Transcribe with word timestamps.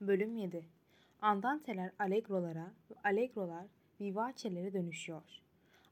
Bölüm 0.00 0.36
7 0.36 0.64
Andanteler 1.22 1.90
allegrolara 1.98 2.72
ve 2.90 2.94
allegrolar 3.04 3.66
vivacelere 4.00 4.72
dönüşüyor. 4.72 5.22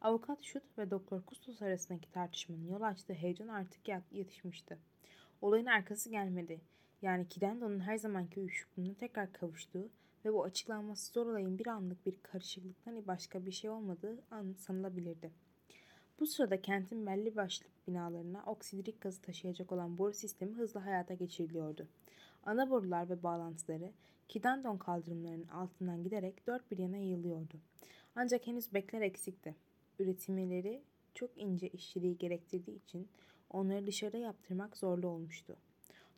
Avukat 0.01 0.43
Şut 0.43 0.63
ve 0.79 0.91
Doktor 0.91 1.23
Kustos 1.23 1.63
arasındaki 1.63 2.13
tartışmanın 2.13 2.69
yol 2.69 2.81
açtığı 2.81 3.13
heyecan 3.13 3.49
artık 3.49 3.89
yat- 3.89 4.13
yatışmıştı. 4.13 4.79
Olayın 5.43 5.67
arkası 5.67 6.11
gelmedi. 6.11 6.61
Yani 7.03 7.29
Kidendo'nun 7.29 7.81
her 7.81 7.97
zamanki 7.99 8.41
uyuşukluğuna 8.41 8.95
tekrar 8.95 9.33
kavuştuğu 9.33 9.89
ve 10.25 10.33
bu 10.33 10.45
açıklanması 10.45 11.13
zor 11.13 11.27
olayın 11.27 11.59
bir 11.59 11.67
anlık 11.67 12.07
bir 12.07 12.19
karışıklıktan 12.23 13.07
başka 13.07 13.47
bir 13.47 13.53
şey 13.53 13.71
olmadığı 13.71 14.23
an 14.31 14.53
sanılabilirdi. 14.59 15.31
Bu 16.21 16.27
sırada 16.27 16.63
kentin 16.63 17.07
belli 17.07 17.37
başlı 17.37 17.67
binalarına 17.89 18.43
oksidirik 18.47 19.01
gazı 19.01 19.23
taşıyacak 19.23 19.73
olan 19.73 19.99
boru 19.99 20.13
sistemi 20.13 20.55
hızla 20.55 20.85
hayata 20.87 21.15
geçiriliyordu. 21.15 21.89
Ana 22.47 22.71
borular 22.71 23.09
ve 23.09 23.23
bağlantıları 23.23 23.93
Kidandon 24.29 24.77
kaldırımlarının 24.77 25.49
altından 25.49 26.05
giderek 26.05 26.47
dört 26.47 26.71
bir 26.71 26.79
yana 26.79 26.97
yayılıyordu. 26.97 27.61
Ancak 28.15 28.47
henüz 28.47 28.75
bekler 28.75 29.01
eksikti. 29.01 29.55
Üretimleri 29.99 30.83
çok 31.15 31.31
ince 31.37 31.69
işçiliği 31.69 32.19
gerektirdiği 32.19 32.77
için 32.77 33.09
onları 33.51 33.87
dışarıda 33.87 34.17
yaptırmak 34.17 34.77
zorlu 34.77 35.09
olmuştu. 35.09 35.57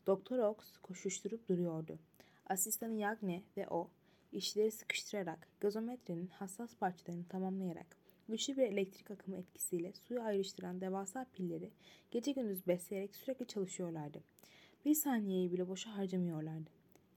Doktor 0.06 0.38
Ox 0.38 0.76
koşuşturup 0.82 1.48
duruyordu. 1.48 1.98
Asistanı 2.46 2.94
Yagne 2.94 3.42
ve 3.56 3.68
o, 3.68 3.90
işleri 4.32 4.70
sıkıştırarak, 4.70 5.48
gazometrenin 5.60 6.26
hassas 6.26 6.76
parçalarını 6.76 7.24
tamamlayarak, 7.28 7.96
güçlü 8.28 8.56
bir 8.56 8.62
elektrik 8.62 9.10
akımı 9.10 9.36
etkisiyle 9.36 9.92
suyu 9.92 10.22
ayrıştıran 10.22 10.80
devasa 10.80 11.26
pilleri 11.32 11.70
gece 12.10 12.32
gündüz 12.32 12.66
besleyerek 12.66 13.16
sürekli 13.16 13.46
çalışıyorlardı. 13.46 14.22
Bir 14.84 14.94
saniyeyi 14.94 15.52
bile 15.52 15.68
boşa 15.68 15.96
harcamıyorlardı. 15.96 16.70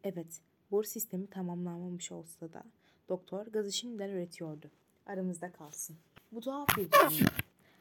Evet, 0.03 0.41
boru 0.71 0.87
sistemi 0.87 1.27
tamamlanmamış 1.27 2.11
olsa 2.11 2.53
da 2.53 2.63
doktor 3.09 3.47
gazı 3.47 3.71
şimdiden 3.71 4.09
üretiyordu. 4.09 4.71
Aramızda 5.05 5.51
kalsın. 5.51 5.97
Bu 6.31 6.41
tuhaf 6.41 6.67
bir 6.77 6.91
durumdu. 6.91 7.31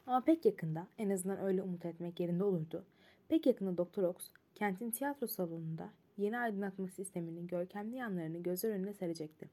Ama 0.06 0.20
pek 0.20 0.44
yakında, 0.44 0.86
en 0.98 1.10
azından 1.10 1.38
öyle 1.38 1.62
umut 1.62 1.86
etmek 1.86 2.20
yerinde 2.20 2.44
olurdu. 2.44 2.84
Pek 3.28 3.46
yakında 3.46 3.76
Doktor 3.76 4.02
Ox, 4.02 4.16
kentin 4.54 4.90
tiyatro 4.90 5.26
salonunda 5.26 5.90
yeni 6.18 6.38
aydınlatma 6.38 6.88
sisteminin 6.88 7.46
görkemli 7.46 7.96
yanlarını 7.96 8.42
gözler 8.42 8.70
önüne 8.70 8.94
serecekti. 8.94 9.48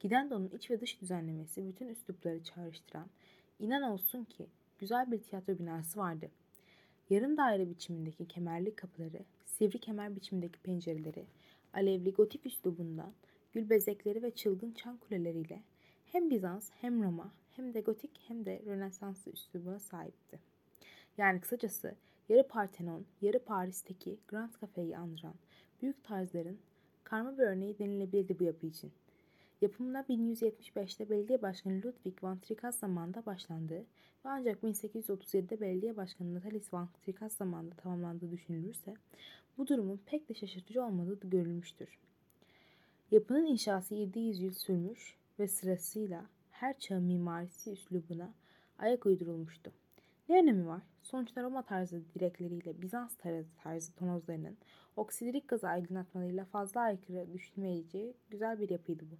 Gidendo'nun 0.00 0.48
iç 0.48 0.70
ve 0.70 0.80
dış 0.80 1.00
düzenlemesi 1.00 1.68
bütün 1.68 1.88
üslupları 1.88 2.42
çağrıştıran, 2.42 3.06
inan 3.58 3.82
olsun 3.82 4.24
ki 4.24 4.46
güzel 4.78 5.12
bir 5.12 5.18
tiyatro 5.18 5.58
binası 5.58 5.98
vardı. 5.98 6.30
Yarım 7.10 7.36
daire 7.36 7.70
biçimindeki 7.70 8.28
kemerli 8.28 8.76
kapıları, 8.76 9.24
sivri 9.44 9.78
kemer 9.78 10.16
biçimindeki 10.16 10.58
pencereleri, 10.58 11.26
alevli 11.72 12.12
gotik 12.12 12.46
üslubundan, 12.46 13.12
gül 13.52 13.70
bezekleri 13.70 14.22
ve 14.22 14.30
çılgın 14.30 14.72
çan 14.72 14.96
kuleleriyle 14.96 15.62
hem 16.06 16.30
Bizans 16.30 16.70
hem 16.80 17.02
Roma 17.02 17.32
hem 17.50 17.74
de 17.74 17.80
gotik 17.80 18.10
hem 18.28 18.44
de 18.44 18.62
Rönesanslı 18.66 19.32
üslubuna 19.32 19.78
sahipti. 19.78 20.38
Yani 21.18 21.40
kısacası 21.40 21.94
yarı 22.28 22.48
Parthenon, 22.48 23.06
yarı 23.22 23.38
Paris'teki 23.38 24.18
Grand 24.28 24.50
Cafe'yi 24.60 24.96
andıran 24.96 25.34
büyük 25.82 26.04
tarzların 26.04 26.58
karma 27.04 27.38
bir 27.38 27.42
örneği 27.42 27.78
denilebilirdi 27.78 28.38
bu 28.38 28.44
yapı 28.44 28.66
için. 28.66 28.92
Yapımına 29.60 30.00
1175'te 30.00 31.10
belediye 31.10 31.42
başkanı 31.42 31.82
Ludwig 31.82 32.24
van 32.24 32.38
Trikas 32.38 32.78
zamanında 32.78 33.26
başlandığı 33.26 33.80
ve 34.24 34.28
ancak 34.28 34.62
1837'de 34.62 35.60
belediye 35.60 35.96
başkanı 35.96 36.34
Natalis 36.34 36.72
van 36.72 36.88
Trikas 37.02 37.36
zamanında 37.36 37.74
tamamlandığı 37.74 38.30
düşünülürse 38.30 38.94
bu 39.58 39.66
durumun 39.66 40.00
pek 40.06 40.28
de 40.28 40.34
şaşırtıcı 40.34 40.84
olmadığı 40.84 41.28
görülmüştür. 41.28 41.98
Yapının 43.10 43.46
inşası 43.46 43.94
700 43.94 44.40
yıl 44.40 44.52
sürmüş 44.52 45.16
ve 45.38 45.48
sırasıyla 45.48 46.26
her 46.50 46.78
çağın 46.78 47.02
mimarisi 47.02 47.70
üslubuna 47.70 48.34
ayak 48.78 49.06
uydurulmuştu. 49.06 49.72
Ne 50.28 50.38
önemi 50.38 50.66
var? 50.66 50.82
Sonuçta 51.02 51.42
Roma 51.42 51.62
tarzı 51.62 52.02
direkleriyle 52.14 52.82
Bizans 52.82 53.16
tarzı, 53.16 53.48
tarzı 53.62 53.94
tonozlarının 53.94 54.56
oksidirik 54.96 55.48
gazı 55.48 55.68
aydınlatmalarıyla 55.68 56.44
fazla 56.44 56.80
aykırı 56.80 57.32
düşünmeyeceği 57.32 58.14
güzel 58.30 58.60
bir 58.60 58.70
yapıydı 58.70 59.04
bu. 59.10 59.16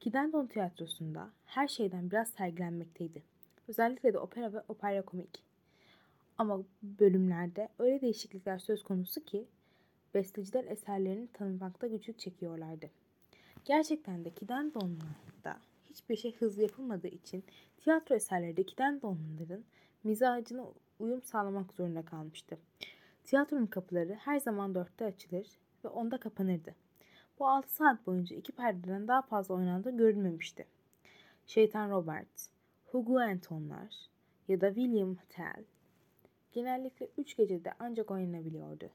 Kidendon 0.00 0.46
tiyatrosunda 0.46 1.30
her 1.44 1.68
şeyden 1.68 2.10
biraz 2.10 2.30
sergilenmekteydi. 2.30 3.22
Özellikle 3.68 4.12
de 4.12 4.18
opera 4.18 4.52
ve 4.52 4.62
opera 4.68 5.02
komik. 5.02 5.42
Ama 6.38 6.62
bölümlerde 6.82 7.68
öyle 7.78 8.00
değişiklikler 8.00 8.58
söz 8.58 8.82
konusu 8.82 9.24
ki 9.24 9.46
besteciler 10.14 10.64
eserlerini 10.64 11.28
tanımakta 11.32 11.86
güçlük 11.86 12.18
çekiyorlardı. 12.18 12.90
Gerçekten 13.64 14.24
de 14.24 14.30
Kidendon'da 14.30 15.60
hiçbir 15.90 16.16
şey 16.16 16.36
hızlı 16.36 16.62
yapılmadığı 16.62 17.08
için 17.08 17.44
tiyatro 17.76 18.14
eserleri 18.14 18.56
de 18.56 18.62
Kidendon'ların 18.62 19.64
mizacına 20.06 20.66
uyum 20.98 21.22
sağlamak 21.22 21.72
zorunda 21.72 22.04
kalmıştı. 22.04 22.58
Tiyatronun 23.24 23.66
kapıları 23.66 24.14
her 24.14 24.40
zaman 24.40 24.74
dörtte 24.74 25.04
açılır 25.04 25.46
ve 25.84 25.88
onda 25.88 26.20
kapanırdı. 26.20 26.74
Bu 27.38 27.48
6 27.48 27.74
saat 27.74 28.06
boyunca 28.06 28.36
iki 28.36 28.52
perdeden 28.52 29.08
daha 29.08 29.22
fazla 29.22 29.54
oynandığı 29.54 29.96
görülmemişti. 29.96 30.66
Şeytan 31.46 31.90
Robert, 31.90 32.48
Hugo 32.86 33.18
Antonlar 33.18 34.08
ya 34.48 34.60
da 34.60 34.74
William 34.74 35.16
Tell 35.28 35.64
genellikle 36.52 37.08
3 37.18 37.36
gecede 37.36 37.72
ancak 37.78 38.10
oynanabiliyordu. 38.10 38.90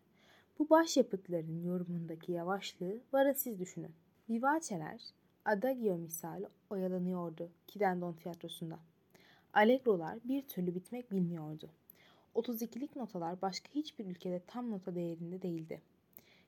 Bu 0.59 0.69
başyapıtların 0.69 1.63
yorumundaki 1.63 2.31
yavaşlığı 2.31 2.99
varın 3.13 3.33
siz 3.33 3.59
düşünün. 3.59 3.95
Vivace'ler 4.29 5.01
Adagio 5.45 5.97
misali 5.97 6.47
oyalanıyordu 6.69 7.49
Kidendon 7.67 8.13
tiyatrosunda. 8.13 8.79
Allegrolar 9.53 10.19
bir 10.23 10.41
türlü 10.41 10.75
bitmek 10.75 11.11
bilmiyordu. 11.11 11.69
32'lik 12.35 12.95
notalar 12.95 13.41
başka 13.41 13.69
hiçbir 13.69 14.05
ülkede 14.05 14.41
tam 14.47 14.71
nota 14.71 14.95
değerinde 14.95 15.41
değildi. 15.41 15.81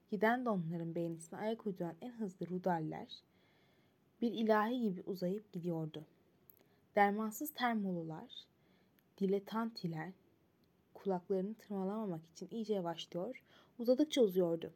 Gidendonların 0.09 0.95
beğenisine 0.95 1.39
ayak 1.39 1.67
uyduran 1.67 1.95
en 2.01 2.11
hızlı 2.11 2.49
rudaller 2.49 3.07
bir 4.21 4.31
ilahi 4.31 4.81
gibi 4.81 5.01
uzayıp 5.05 5.53
gidiyordu. 5.53 6.05
Dermansız 6.95 7.53
termolular, 7.53 8.45
diletantiler 9.17 10.11
kulaklarını 10.93 11.53
tırmalamamak 11.53 12.21
için 12.31 12.47
iyice 12.51 12.73
yavaşlıyor, 12.73 13.43
uzadıkça 13.79 14.21
uzuyordu. 14.21 14.73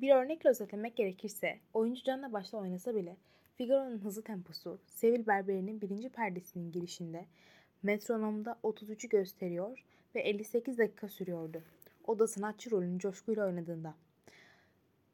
Bir 0.00 0.14
örnekle 0.14 0.50
özetlemek 0.50 0.96
gerekirse, 0.96 1.60
oyuncu 1.74 2.02
canla 2.02 2.32
başla 2.32 2.58
oynasa 2.58 2.94
bile 2.94 3.16
Figaro'nun 3.56 3.98
hızlı 3.98 4.22
temposu, 4.22 4.78
Sevil 4.86 5.26
Berberi'nin 5.26 5.80
birinci 5.80 6.08
perdesinin 6.08 6.72
girişinde 6.72 7.26
metronomda 7.82 8.58
33'ü 8.64 9.08
gösteriyor 9.08 9.84
ve 10.14 10.20
58 10.20 10.78
dakika 10.78 11.08
sürüyordu. 11.08 11.62
O 12.06 12.18
da 12.18 12.26
sanatçı 12.26 12.70
rolünü 12.70 12.98
coşkuyla 12.98 13.46
oynadığında. 13.46 13.94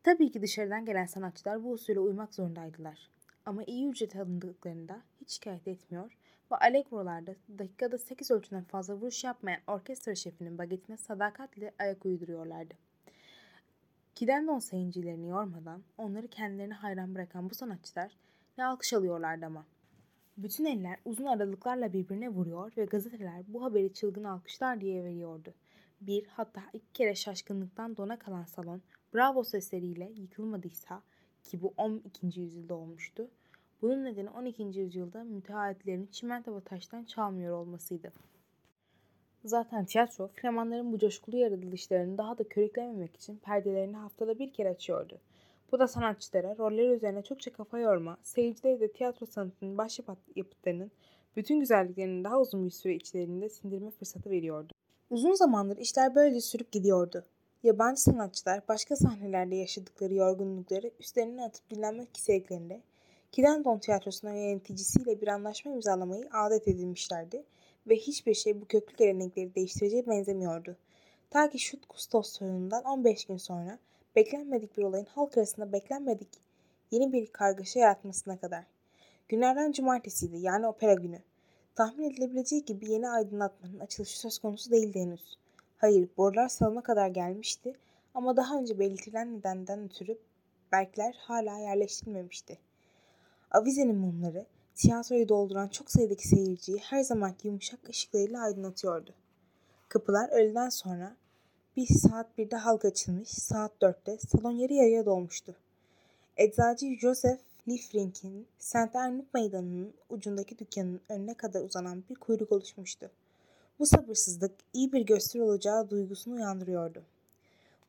Tabii 0.02 0.32
ki 0.32 0.42
dışarıdan 0.42 0.84
gelen 0.84 1.06
sanatçılar 1.06 1.64
bu 1.64 1.72
usule 1.72 2.00
uymak 2.00 2.34
zorundaydılar. 2.34 3.10
Ama 3.46 3.64
iyi 3.64 3.88
ücret 3.88 4.16
alındıklarında 4.16 5.02
hiç 5.20 5.30
şikayet 5.30 5.68
etmiyor 5.68 6.16
ve 6.52 6.56
Allegro'larda 6.56 7.34
dakikada 7.58 7.98
8 7.98 8.30
ölçüden 8.30 8.64
fazla 8.64 8.94
vuruş 8.94 9.24
yapmayan 9.24 9.60
orkestra 9.66 10.14
şefinin 10.14 10.58
bagetine 10.58 10.96
sadakatle 10.96 11.72
ayak 11.78 12.06
uyduruyorlardı. 12.06 12.74
Kidendon 14.14 14.58
sayıncılarını 14.58 15.26
yormadan 15.26 15.82
onları 15.98 16.28
kendilerine 16.28 16.74
hayran 16.74 17.14
bırakan 17.14 17.50
bu 17.50 17.54
sanatçılar 17.54 18.16
ne 18.58 18.64
alkış 18.64 18.92
alıyorlardı 18.92 19.46
ama. 19.46 19.66
Bütün 20.36 20.64
eller 20.64 20.96
uzun 21.04 21.24
aralıklarla 21.24 21.92
birbirine 21.92 22.28
vuruyor 22.28 22.72
ve 22.76 22.84
gazeteler 22.84 23.42
bu 23.48 23.62
haberi 23.64 23.92
çılgın 23.92 24.24
alkışlar 24.24 24.80
diye 24.80 25.04
veriyordu. 25.04 25.54
Bir 26.00 26.26
hatta 26.26 26.62
iki 26.72 26.92
kere 26.92 27.14
şaşkınlıktan 27.14 27.96
dona 27.96 28.18
kalan 28.18 28.44
salon 28.44 28.82
bravo 29.14 29.44
sesleriyle 29.44 30.12
yıkılmadıysa 30.16 31.02
ki 31.44 31.62
bu 31.62 31.74
12. 31.76 32.40
yüzyılda 32.40 32.74
olmuştu. 32.74 33.30
Bunun 33.82 34.04
nedeni 34.04 34.30
12. 34.30 34.62
yüzyılda 34.62 35.24
müteahhitlerin 35.24 36.06
çimento 36.06 36.56
ve 36.56 36.60
taştan 36.60 37.04
çalmıyor 37.04 37.56
olmasıydı. 37.56 38.12
Zaten 39.44 39.84
tiyatro, 39.84 40.28
Flamanların 40.28 40.92
bu 40.92 40.98
coşkulu 40.98 41.36
yaratılışlarını 41.36 42.18
daha 42.18 42.38
da 42.38 42.44
körüklememek 42.48 43.16
için 43.16 43.36
perdelerini 43.36 43.96
haftada 43.96 44.38
bir 44.38 44.52
kere 44.52 44.68
açıyordu. 44.68 45.20
Bu 45.72 45.78
da 45.78 45.88
sanatçılara 45.88 46.58
roller 46.58 46.90
üzerine 46.90 47.22
çokça 47.22 47.52
kafa 47.52 47.78
yorma, 47.78 48.16
seyircilere 48.22 48.80
de 48.80 48.92
tiyatro 48.92 49.26
sanatının 49.26 49.78
başyapıtlarının 49.78 50.90
bütün 51.36 51.60
güzelliklerinin 51.60 52.24
daha 52.24 52.40
uzun 52.40 52.66
bir 52.66 52.70
süre 52.70 52.94
içlerinde 52.94 53.48
sindirme 53.48 53.90
fırsatı 53.90 54.30
veriyordu. 54.30 54.72
Uzun 55.10 55.32
zamandır 55.32 55.76
işler 55.76 56.14
böylece 56.14 56.40
sürüp 56.40 56.72
gidiyordu. 56.72 57.24
Yabancı 57.62 58.02
sanatçılar 58.02 58.62
başka 58.68 58.96
sahnelerde 58.96 59.56
yaşadıkları 59.56 60.14
yorgunlukları 60.14 60.90
üstlerine 61.00 61.44
atıp 61.44 61.70
dinlenmek 61.70 62.16
istediklerinde 62.16 62.82
Kidendon 63.34 63.78
tiyatrosunun 63.78 64.34
yöneticisiyle 64.34 65.20
bir 65.20 65.28
anlaşma 65.28 65.72
imzalamayı 65.72 66.28
adet 66.32 66.68
edilmişlerdi 66.68 67.44
ve 67.86 67.96
hiçbir 67.96 68.34
şey 68.34 68.60
bu 68.60 68.64
köklü 68.66 68.96
gelenekleri 68.96 69.54
değiştireceğe 69.54 70.06
benzemiyordu. 70.06 70.76
Ta 71.30 71.50
ki 71.50 71.58
Şut 71.58 71.86
Kustos 71.86 72.32
sorunundan 72.32 72.84
15 72.84 73.24
gün 73.24 73.36
sonra 73.36 73.78
beklenmedik 74.16 74.76
bir 74.76 74.82
olayın 74.82 75.06
halk 75.06 75.38
arasında 75.38 75.72
beklenmedik 75.72 76.28
yeni 76.90 77.12
bir 77.12 77.26
kargaşa 77.26 77.80
yaratmasına 77.80 78.36
kadar. 78.36 78.64
Günlerden 79.28 79.72
cumartesiydi 79.72 80.36
yani 80.36 80.66
opera 80.66 80.94
günü. 80.94 81.18
Tahmin 81.74 82.10
edilebileceği 82.10 82.64
gibi 82.64 82.90
yeni 82.90 83.08
aydınlatmanın 83.08 83.80
açılışı 83.80 84.20
söz 84.20 84.38
konusu 84.38 84.70
değildi 84.70 85.00
henüz. 85.00 85.38
Hayır, 85.78 86.08
borular 86.16 86.48
salona 86.48 86.82
kadar 86.82 87.08
gelmişti 87.08 87.74
ama 88.14 88.36
daha 88.36 88.58
önce 88.58 88.78
belirtilen 88.78 89.38
nedenden 89.38 89.84
ötürü 89.84 90.18
berkler 90.72 91.14
hala 91.18 91.58
yerleştirilmemişti. 91.58 92.58
Avizenin 93.50 93.96
mumları 93.96 94.46
tiyatroyu 94.74 95.28
dolduran 95.28 95.68
çok 95.68 95.90
sayıdaki 95.90 96.28
seyirciyi 96.28 96.78
her 96.78 97.02
zamanki 97.02 97.48
yumuşak 97.48 97.88
ışıklarıyla 97.88 98.42
aydınlatıyordu. 98.42 99.14
Kapılar 99.88 100.28
öğleden 100.28 100.68
sonra 100.68 101.16
bir 101.76 101.86
saat 101.86 102.38
birde 102.38 102.56
halk 102.56 102.84
açılmış, 102.84 103.28
saat 103.28 103.72
dörtte 103.82 104.18
salon 104.18 104.50
yarı 104.50 104.72
yarıya 104.72 105.06
dolmuştu. 105.06 105.54
Eczacı 106.36 106.96
Joseph 107.00 107.40
Liefrink'in 107.68 108.46
St. 108.58 108.94
Ernest 108.94 109.34
Meydanı'nın 109.34 109.94
ucundaki 110.10 110.58
dükkanın 110.58 111.00
önüne 111.08 111.34
kadar 111.34 111.60
uzanan 111.60 112.04
bir 112.10 112.14
kuyruk 112.14 112.52
oluşmuştu. 112.52 113.10
Bu 113.78 113.86
sabırsızlık 113.86 114.52
iyi 114.72 114.92
bir 114.92 115.00
gösteri 115.00 115.42
olacağı 115.42 115.90
duygusunu 115.90 116.34
uyandırıyordu. 116.34 117.02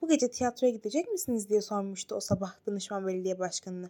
Bu 0.02 0.08
gece 0.08 0.32
tiyatroya 0.32 0.74
gidecek 0.74 1.12
misiniz 1.12 1.50
diye 1.50 1.62
sormuştu 1.62 2.16
o 2.16 2.20
sabah 2.20 2.56
danışman 2.68 3.08
belediye 3.08 3.40
başkanını. 3.40 3.90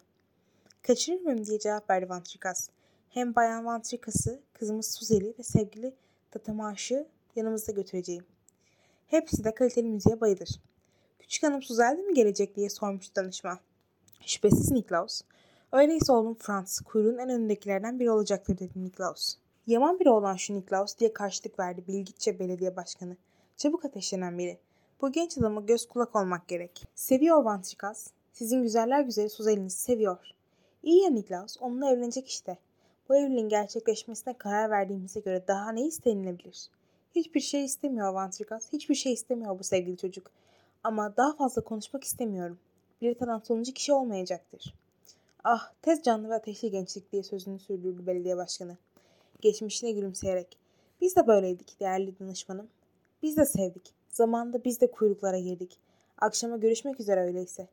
Kaçırır 0.81 1.21
mıyım 1.21 1.45
diye 1.45 1.59
cevap 1.59 1.89
verdi 1.89 2.09
Vantrikas. 2.09 2.69
Hem 3.09 3.35
Bayan 3.35 3.65
Vantrikas'ı, 3.65 4.39
kızımız 4.53 4.91
Suzeli 4.91 5.33
ve 5.39 5.43
sevgili 5.43 5.93
Tatamaş'ı 6.31 7.07
yanımızda 7.35 7.71
götüreceğim. 7.71 8.25
Hepsi 9.07 9.43
de 9.43 9.53
kaliteli 9.53 9.87
müziğe 9.87 10.21
bayılır. 10.21 10.49
Küçük 11.19 11.43
hanım 11.43 11.61
Suzel 11.61 11.97
de 11.97 12.01
mi 12.01 12.13
gelecek 12.13 12.55
diye 12.55 12.69
sormuştu 12.69 13.15
danışman. 13.15 13.59
Şüphesiz 14.25 14.71
Niklaus. 14.71 15.21
Öyleyse 15.71 16.11
oğlum 16.11 16.35
Franz, 16.39 16.79
kuyruğun 16.79 17.17
en 17.17 17.29
önündekilerden 17.29 17.99
biri 17.99 18.11
olacaktır 18.11 18.57
dedi 18.57 18.83
Niklaus. 18.83 19.35
Yaman 19.67 19.99
biri 19.99 20.09
olan 20.09 20.35
şu 20.35 20.55
Niklaus 20.55 20.97
diye 20.97 21.13
karşılık 21.13 21.59
verdi 21.59 21.83
Bilgitçe 21.87 22.39
belediye 22.39 22.75
başkanı. 22.75 23.17
Çabuk 23.57 23.85
ateşlenen 23.85 24.37
biri. 24.37 24.57
Bu 25.01 25.11
genç 25.11 25.37
adama 25.37 25.61
göz 25.61 25.87
kulak 25.87 26.15
olmak 26.15 26.47
gerek. 26.47 26.87
Seviyor 26.95 27.43
Vantrikas. 27.43 28.07
Sizin 28.33 28.63
güzeller 28.63 29.01
güzeli 29.01 29.29
Suzel'inizi 29.29 29.77
seviyor. 29.77 30.17
İyi 30.83 31.03
ya 31.03 31.09
Niklaus, 31.09 31.57
onunla 31.59 31.91
evlenecek 31.91 32.27
işte. 32.27 32.57
Bu 33.09 33.15
evliliğin 33.15 33.49
gerçekleşmesine 33.49 34.33
karar 34.33 34.69
verdiğimize 34.69 35.19
göre 35.19 35.43
daha 35.47 35.71
ne 35.71 35.85
istenilebilir? 35.85 36.69
Hiçbir 37.15 37.39
şey 37.39 37.65
istemiyor 37.65 38.13
Vantrikas, 38.13 38.73
hiçbir 38.73 38.95
şey 38.95 39.13
istemiyor 39.13 39.59
bu 39.59 39.63
sevgili 39.63 39.97
çocuk. 39.97 40.31
Ama 40.83 41.17
daha 41.17 41.35
fazla 41.35 41.61
konuşmak 41.63 42.03
istemiyorum. 42.03 42.59
Bir 43.01 43.15
tanan 43.15 43.39
sonuncu 43.39 43.73
kişi 43.73 43.93
olmayacaktır. 43.93 44.73
Ah, 45.43 45.71
tez 45.81 46.03
canlı 46.03 46.29
ve 46.29 46.33
ateşli 46.33 46.71
gençlik 46.71 47.11
diye 47.11 47.23
sözünü 47.23 47.59
sürdürdü 47.59 48.07
belediye 48.07 48.37
başkanı. 48.37 48.77
Geçmişine 49.41 49.91
gülümseyerek. 49.91 50.57
Biz 51.01 51.15
de 51.15 51.27
böyleydik 51.27 51.79
değerli 51.79 52.19
danışmanım. 52.19 52.67
Biz 53.23 53.37
de 53.37 53.45
sevdik. 53.45 53.93
Zamanında 54.09 54.63
biz 54.63 54.81
de 54.81 54.91
kuyruklara 54.91 55.39
girdik. 55.39 55.79
Akşama 56.17 56.57
görüşmek 56.57 56.99
üzere 56.99 57.21
öyleyse. 57.21 57.67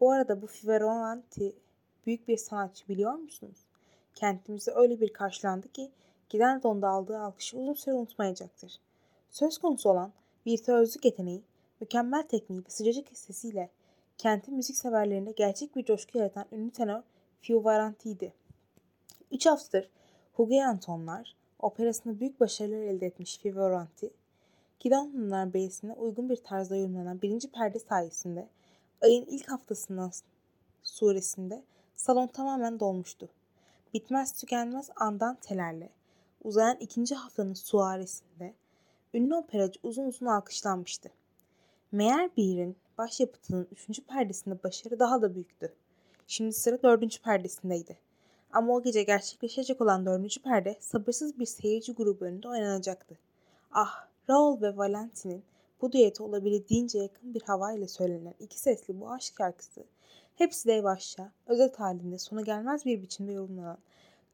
Bu 0.00 0.10
arada 0.10 0.42
bu 0.42 0.46
Fiveronti 0.46 1.52
büyük 2.06 2.28
bir 2.28 2.36
sanatçı 2.36 2.88
biliyor 2.88 3.14
musunuz? 3.14 3.58
Kentimizde 4.14 4.72
öyle 4.74 5.00
bir 5.00 5.12
karşılandı 5.12 5.72
ki 5.72 5.90
giden 6.28 6.62
donda 6.62 6.88
aldığı 6.88 7.18
alkışı 7.18 7.58
uzun 7.58 7.74
süre 7.74 7.94
unutmayacaktır. 7.94 8.80
Söz 9.30 9.58
konusu 9.58 9.90
olan 9.90 10.12
virtüözlük 10.46 11.04
yeteneği, 11.04 11.42
mükemmel 11.80 12.22
tekniği 12.22 12.64
ve 12.64 12.70
sıcacık 12.70 13.18
sesiyle 13.18 13.70
kentin 14.18 14.54
müzik 14.54 14.76
severlerinde 14.76 15.32
gerçek 15.32 15.76
bir 15.76 15.84
coşku 15.84 16.18
yaratan 16.18 16.46
ünlü 16.52 16.70
tenor 16.70 17.02
Fiovaranti'ydi. 17.40 18.32
Üç 19.30 19.46
haftadır 19.46 19.90
Hugo 20.32 20.60
Antonlar 20.60 21.36
operasında 21.58 22.20
büyük 22.20 22.40
başarılar 22.40 22.82
elde 22.82 23.06
etmiş 23.06 23.38
Fiovaranti, 23.38 24.10
Kidanlılar 24.78 25.54
Beyesi'ne 25.54 25.92
uygun 25.92 26.28
bir 26.28 26.36
tarzda 26.36 26.76
yorumlanan 26.76 27.22
birinci 27.22 27.50
perde 27.50 27.78
sayesinde 27.78 28.48
ayın 29.02 29.26
ilk 29.26 29.50
haftasından 29.50 30.10
suresinde 30.82 31.62
salon 31.94 32.26
tamamen 32.26 32.80
dolmuştu. 32.80 33.28
Bitmez 33.94 34.32
tükenmez 34.32 34.90
andantelerle 34.96 35.90
uzayan 36.44 36.76
ikinci 36.76 37.14
haftanın 37.14 37.54
suaresinde 37.54 38.54
ünlü 39.18 39.34
operacı 39.34 39.80
uzun 39.82 40.04
uzun 40.04 40.26
alkışlanmıştı. 40.26 41.10
Meğer 41.92 42.30
Beer'in 42.36 42.76
başyapıtının 42.98 43.68
üçüncü 43.72 44.04
perdesinde 44.04 44.62
başarı 44.62 44.98
daha 44.98 45.22
da 45.22 45.34
büyüktü. 45.34 45.74
Şimdi 46.26 46.52
sıra 46.52 46.82
dördüncü 46.82 47.22
perdesindeydi. 47.22 47.98
Ama 48.52 48.74
o 48.74 48.82
gece 48.82 49.02
gerçekleşecek 49.02 49.80
olan 49.80 50.06
dördüncü 50.06 50.42
perde 50.42 50.76
sabırsız 50.80 51.38
bir 51.38 51.46
seyirci 51.46 51.92
grubu 51.92 52.24
önünde 52.24 52.48
oynanacaktı. 52.48 53.18
Ah, 53.72 54.06
Raul 54.30 54.62
ve 54.62 54.76
Valentin'in 54.76 55.42
bu 55.80 55.92
düete 55.92 56.22
olabildiğince 56.22 56.98
yakın 56.98 57.34
bir 57.34 57.42
havayla 57.42 57.88
söylenen 57.88 58.34
iki 58.40 58.60
sesli 58.60 59.00
bu 59.00 59.10
aşk 59.10 59.34
şarkısı 59.38 59.84
hepsi 60.36 60.68
de 60.68 60.72
yavaşça, 60.72 61.32
özet 61.46 61.80
halinde 61.80 62.18
sona 62.18 62.40
gelmez 62.40 62.84
bir 62.84 63.02
biçimde 63.02 63.32
yorumlanan 63.32 63.78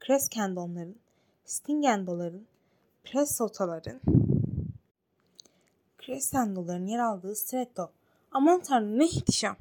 Crescendo'ların, 0.06 0.96
Stingendo'ların, 1.44 2.46
Pressoto'ların, 3.04 4.00
Crescendo'ların 6.06 6.87
yer 6.87 6.99
aldığı 6.99 7.37
stretto. 7.37 7.91
Aman 8.33 8.61
tanrım 8.61 8.99
ne 8.99 9.05
ihtişam. 9.05 9.56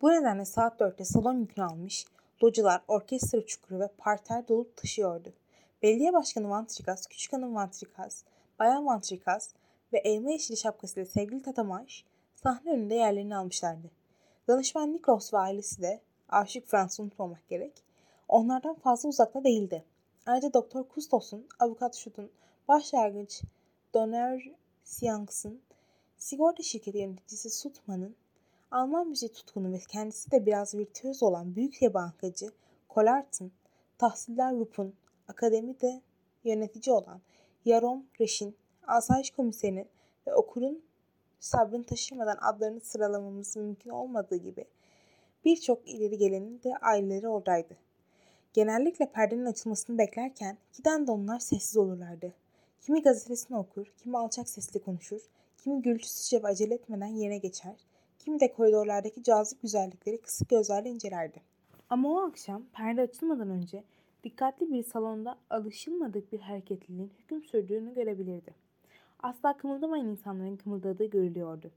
Bu 0.00 0.10
nedenle 0.10 0.44
saat 0.44 0.80
dörtte 0.80 1.04
salon 1.04 1.34
yükünü 1.34 1.64
almış, 1.64 2.06
localar, 2.42 2.82
orkestra 2.88 3.46
çukuru 3.46 3.80
ve 3.80 3.88
parter 3.98 4.48
dolup 4.48 4.76
taşıyordu. 4.76 5.32
Belediye 5.82 6.12
başkanı 6.12 6.50
Vantrikas, 6.50 7.06
küçük 7.06 7.32
hanım 7.32 7.54
Vantrikas, 7.54 8.22
bayan 8.58 8.86
Vantrikas 8.86 9.50
ve 9.92 9.98
elma 9.98 10.30
yeşili 10.30 10.56
şapkasıyla 10.56 11.06
sevgili 11.06 11.42
Tatamaş 11.42 12.04
sahne 12.34 12.72
önünde 12.72 12.94
yerlerini 12.94 13.36
almışlardı. 13.36 13.90
Danışman 14.48 14.92
Nikos 14.92 15.34
ve 15.34 15.38
ailesi 15.38 15.82
de, 15.82 16.00
aşık 16.28 16.66
Fransız 16.66 17.00
unutmamak 17.00 17.48
gerek, 17.48 17.72
onlardan 18.28 18.74
fazla 18.74 19.08
uzakta 19.08 19.44
değildi. 19.44 19.84
Ayrıca 20.26 20.52
Doktor 20.52 20.84
Kustos'un, 20.84 21.46
Avukat 21.58 21.96
Şut'un, 21.96 22.30
Başyargıç 22.68 23.42
Doner 23.94 24.50
Sianks'ın, 24.88 25.60
sigorta 26.18 26.62
şirketi 26.62 26.98
yöneticisi 26.98 27.50
Sutman'ın, 27.50 28.16
Alman 28.70 29.08
müziği 29.08 29.32
tutkunu 29.32 29.72
ve 29.72 29.78
kendisi 29.88 30.30
de 30.30 30.46
biraz 30.46 30.74
virtüöz 30.74 31.22
olan 31.22 31.56
büyük 31.56 31.78
bir 31.80 31.94
bankacı 31.94 32.52
Collart'ın, 32.90 33.52
Tahsiller 33.98 34.52
Rupp'un, 34.52 34.94
akademide 35.28 36.02
yönetici 36.44 36.94
olan 36.94 37.20
Yarom 37.64 38.06
Reş'in, 38.20 38.56
asayiş 38.86 39.30
komiserinin 39.30 39.88
ve 40.26 40.34
okulun 40.34 40.82
sabrını 41.40 41.84
taşırmadan 41.84 42.38
adlarını 42.40 42.80
sıralamamız 42.80 43.56
mümkün 43.56 43.90
olmadığı 43.90 44.36
gibi 44.36 44.64
birçok 45.44 45.88
ileri 45.88 46.18
gelenin 46.18 46.62
de 46.62 46.76
aileleri 46.80 47.28
oradaydı. 47.28 47.76
Genellikle 48.52 49.12
perdenin 49.12 49.46
açılmasını 49.46 49.98
beklerken 49.98 50.58
giden 50.76 51.06
de 51.06 51.10
onlar 51.10 51.38
sessiz 51.38 51.76
olurlardı. 51.76 52.34
Kimi 52.80 53.02
gazetesini 53.02 53.56
okur, 53.56 53.92
kimi 53.96 54.18
alçak 54.18 54.48
sesli 54.48 54.80
konuşur, 54.80 55.20
kimi 55.58 55.82
gürültüsüzce 55.82 56.42
ve 56.42 56.46
acele 56.46 56.74
etmeden 56.74 57.06
yerine 57.06 57.38
geçer, 57.38 57.76
kimi 58.18 58.40
de 58.40 58.52
koridorlardaki 58.52 59.22
cazip 59.22 59.62
güzellikleri 59.62 60.20
kısık 60.20 60.48
gözlerle 60.48 60.90
incelerdi. 60.90 61.40
Ama 61.90 62.08
o 62.08 62.28
akşam 62.28 62.62
perde 62.72 63.00
açılmadan 63.00 63.50
önce 63.50 63.84
dikkatli 64.24 64.72
bir 64.72 64.82
salonda 64.82 65.38
alışılmadık 65.50 66.32
bir 66.32 66.40
hareketliliğin 66.40 67.12
hüküm 67.18 67.42
sürdüğünü 67.42 67.94
görebilirdi. 67.94 68.54
Asla 69.22 69.56
kımıldamayan 69.56 70.06
insanların 70.06 70.56
kımıldadığı 70.56 71.04
görülüyordu. 71.04 71.70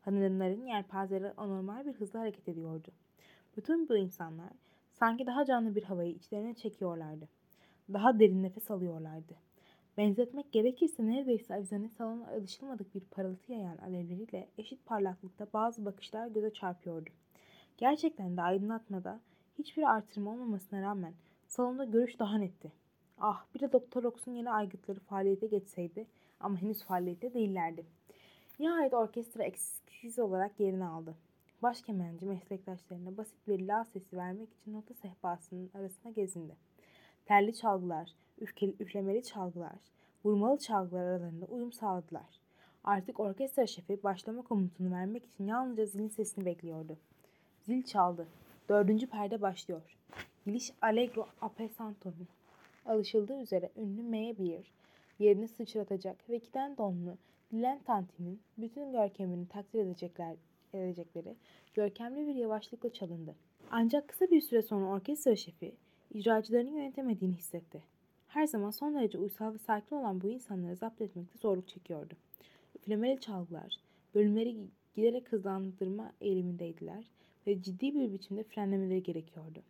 Hanımların 0.00 0.66
yelpazeleri 0.66 1.32
anormal 1.36 1.86
bir 1.86 1.92
hızla 1.92 2.20
hareket 2.20 2.48
ediyordu. 2.48 2.88
Bütün 3.56 3.88
bu 3.88 3.96
insanlar 3.96 4.50
sanki 4.92 5.26
daha 5.26 5.44
canlı 5.44 5.74
bir 5.74 5.82
havayı 5.82 6.14
içlerine 6.14 6.54
çekiyorlardı. 6.54 7.28
Daha 7.92 8.18
derin 8.18 8.42
nefes 8.42 8.70
alıyorlardı. 8.70 9.47
Benzetmek 9.98 10.52
gerekirse 10.52 11.06
neredeyse 11.06 11.54
avizenin 11.54 11.88
salona 11.88 12.28
alışılmadık 12.28 12.94
bir 12.94 13.00
parıltı 13.00 13.52
yayan 13.52 13.76
alevleriyle 13.76 14.48
eşit 14.58 14.86
parlaklıkta 14.86 15.46
bazı 15.52 15.84
bakışlar 15.84 16.26
göze 16.26 16.52
çarpıyordu. 16.52 17.10
Gerçekten 17.76 18.36
de 18.36 18.42
aydınlatmada 18.42 19.20
hiçbir 19.58 19.82
artırma 19.82 20.30
olmamasına 20.30 20.82
rağmen 20.82 21.14
salonda 21.48 21.84
görüş 21.84 22.18
daha 22.18 22.38
netti. 22.38 22.72
Ah 23.20 23.44
bir 23.54 23.60
de 23.60 23.72
Doktor 23.72 24.04
Ox'un 24.04 24.32
yeni 24.32 24.50
aygıtları 24.50 25.00
faaliyete 25.00 25.46
geçseydi 25.46 26.06
ama 26.40 26.62
henüz 26.62 26.82
faaliyette 26.82 27.34
değillerdi. 27.34 27.86
Nihayet 28.58 28.94
orkestra 28.94 29.44
eksiksiz 29.44 30.18
olarak 30.18 30.60
yerini 30.60 30.84
aldı. 30.84 31.14
Baş 31.62 31.82
kemenci 31.82 32.26
meslektaşlarına 32.26 33.16
basit 33.16 33.48
bir 33.48 33.66
la 33.66 33.84
sesi 33.84 34.16
vermek 34.16 34.48
için 34.52 34.72
nota 34.72 34.94
sehpasının 34.94 35.70
arasına 35.74 36.12
gezindi. 36.12 36.67
Telli 37.28 37.54
çalgılar, 37.54 38.14
üfkeli, 38.40 38.74
üflemeli 38.80 39.22
çalgılar, 39.22 39.78
vurmalı 40.24 40.58
çalgılar 40.58 41.02
aralarında 41.02 41.46
uyum 41.46 41.72
sağladılar. 41.72 42.40
Artık 42.84 43.20
orkestra 43.20 43.66
şefi 43.66 44.02
başlama 44.02 44.42
komutunu 44.42 44.92
vermek 44.92 45.24
için 45.26 45.46
yalnızca 45.46 45.86
zilin 45.86 46.08
sesini 46.08 46.44
bekliyordu. 46.44 46.96
Zil 47.62 47.82
çaldı. 47.82 48.26
Dördüncü 48.68 49.06
perde 49.06 49.40
başlıyor. 49.42 49.96
Giriş 50.46 50.72
Allegro 50.82 51.26
Appesanto'nun. 51.40 52.28
Alışıldığı 52.86 53.40
üzere 53.40 53.70
ünlü 53.76 54.02
Meyerbeer 54.02 54.72
yerini 55.18 55.48
sıçratacak 55.48 56.30
ve 56.30 56.36
giden 56.36 56.76
donlu 56.76 57.16
Dilen 57.52 57.78
Tanti'nin 57.82 58.40
bütün 58.58 58.92
görkemini 58.92 59.48
takdir 59.48 59.78
edecekler, 59.78 60.36
edecekleri 60.74 61.34
görkemli 61.74 62.26
bir 62.26 62.34
yavaşlıkla 62.34 62.92
çalındı. 62.92 63.34
Ancak 63.70 64.08
kısa 64.08 64.30
bir 64.30 64.40
süre 64.40 64.62
sonra 64.62 64.86
orkestra 64.86 65.36
şefi 65.36 65.74
icracılarını 66.14 66.70
yönetemediğini 66.70 67.34
hissetti. 67.34 67.82
Her 68.28 68.46
zaman 68.46 68.70
son 68.70 68.94
derece 68.94 69.18
uysal 69.18 69.54
ve 69.54 69.58
sakin 69.58 69.96
olan 69.96 70.20
bu 70.20 70.28
insanları 70.28 70.76
zapt 70.76 71.00
etmekte 71.00 71.38
zorluk 71.38 71.68
çekiyordu. 71.68 72.14
Üflemeli 72.76 73.20
çalgılar, 73.20 73.74
bölümleri 74.14 74.56
giderek 74.96 75.32
hızlandırma 75.32 76.12
eğilimindeydiler 76.20 77.04
ve 77.46 77.62
ciddi 77.62 77.94
bir 77.94 78.12
biçimde 78.12 78.42
frenlemeleri 78.42 79.02
gerekiyordu. 79.02 79.62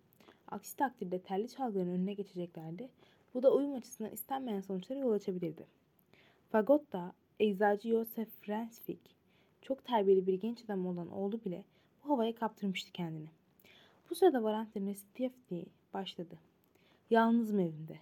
Aksi 0.50 0.76
takdirde 0.76 1.18
telli 1.18 1.49
çalgıların 1.49 1.92
önüne 1.92 2.14
geçeceklerdi. 2.14 2.88
Bu 3.35 3.42
da 3.42 3.54
uyum 3.54 3.75
açısından 3.75 4.12
istenmeyen 4.12 4.61
sonuçlara 4.61 4.99
yol 4.99 5.12
açabilirdi. 5.12 5.66
Fagotta, 6.50 7.12
eczacı 7.40 7.88
Joseph 7.88 8.30
Frensvik, 8.40 9.16
çok 9.62 9.85
terbiyeli 9.85 10.26
bir 10.26 10.35
genç 10.35 10.64
adam 10.64 10.87
olan 10.87 11.11
oğlu 11.11 11.45
bile 11.45 11.64
bu 12.04 12.11
havaya 12.11 12.35
kaptırmıştı 12.35 12.92
kendini. 12.92 13.28
Bu 14.11 14.14
sırada 14.14 14.42
Valentin 14.42 14.87
Restifti 14.87 15.66
başladı. 15.95 16.38
Yalnızım 17.11 17.61
evimde. 17.61 17.99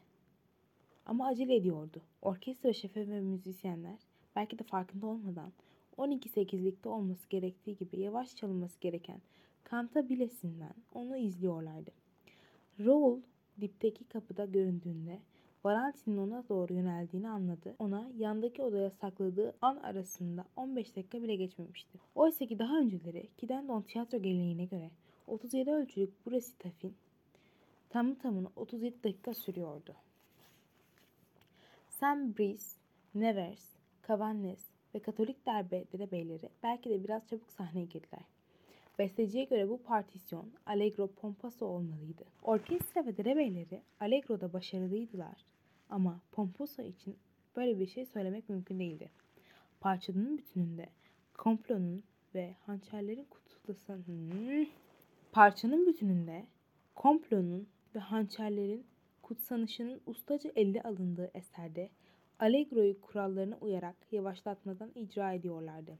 Ama 1.06 1.26
acele 1.26 1.54
ediyordu. 1.54 2.02
Orkestra 2.22 2.72
şefi 2.72 3.10
ve 3.10 3.20
müzisyenler 3.20 3.98
belki 4.36 4.58
de 4.58 4.62
farkında 4.62 5.06
olmadan 5.06 5.52
12-8'likte 5.98 6.88
olması 6.88 7.28
gerektiği 7.28 7.76
gibi 7.76 8.00
yavaş 8.00 8.36
çalınması 8.36 8.80
gereken 8.80 9.20
kanta 9.64 10.08
bilesinden 10.08 10.74
onu 10.94 11.16
izliyorlardı. 11.16 11.90
Raoul 12.80 13.20
dipteki 13.60 14.04
kapıda 14.04 14.44
göründüğünde 14.44 15.18
Valentin'in 15.64 16.16
ona 16.16 16.44
doğru 16.48 16.74
yöneldiğini 16.74 17.28
anladı. 17.28 17.74
Ona 17.78 18.10
yandaki 18.18 18.62
odaya 18.62 18.90
sakladığı 18.90 19.54
an 19.62 19.76
arasında 19.76 20.44
15 20.56 20.96
dakika 20.96 21.22
bile 21.22 21.36
geçmemişti. 21.36 21.98
Oysa 22.14 22.46
ki 22.46 22.58
daha 22.58 22.78
önceleri 22.78 23.28
Kidendon 23.36 23.82
tiyatro 23.82 24.18
geleneğine 24.18 24.64
göre 24.64 24.90
37 25.26 25.70
ölçülük 25.70 26.26
bu 26.26 26.30
resitafin 26.30 26.94
tamı 27.96 28.18
tamına 28.18 28.48
37 28.56 29.04
dakika 29.04 29.34
sürüyordu. 29.34 29.94
Sam 31.88 32.36
Breeze, 32.38 32.76
Nevers, 33.14 33.64
Cavannes 34.08 34.60
ve 34.94 34.98
Katolik 34.98 35.46
derbe 35.46 35.84
derebeyleri 35.92 36.48
belki 36.62 36.90
de 36.90 37.04
biraz 37.04 37.28
çabuk 37.28 37.50
sahneye 37.50 37.84
girdiler. 37.84 38.24
Besteciye 38.98 39.44
göre 39.44 39.68
bu 39.68 39.82
partisyon 39.82 40.50
Allegro 40.66 41.06
Pomposo 41.06 41.66
olmalıydı. 41.66 42.24
Orkestra 42.42 43.06
ve 43.06 43.16
derebeyleri 43.16 43.82
Allegro'da 44.00 44.52
başarılıydılar 44.52 45.44
ama 45.90 46.20
Pomposo 46.32 46.82
için 46.82 47.16
böyle 47.56 47.78
bir 47.78 47.86
şey 47.86 48.06
söylemek 48.06 48.48
mümkün 48.48 48.78
değildi. 48.78 49.10
Parçanın 49.80 50.38
bütününde 50.38 50.88
komplonun 51.36 52.02
ve 52.34 52.54
hançerlerin 52.66 53.26
kutlasının 53.30 54.68
parçanın 55.32 55.86
bütününde 55.86 56.46
komplonun 56.94 57.66
ve 57.96 58.00
hançerlerin 58.00 58.86
kutsanışının 59.22 60.00
ustaca 60.06 60.50
elde 60.56 60.82
alındığı 60.82 61.30
eserde 61.34 61.90
Allegro'yu 62.40 63.00
kurallarına 63.00 63.56
uyarak 63.60 63.96
yavaşlatmadan 64.12 64.90
icra 64.94 65.32
ediyorlardı. 65.32 65.98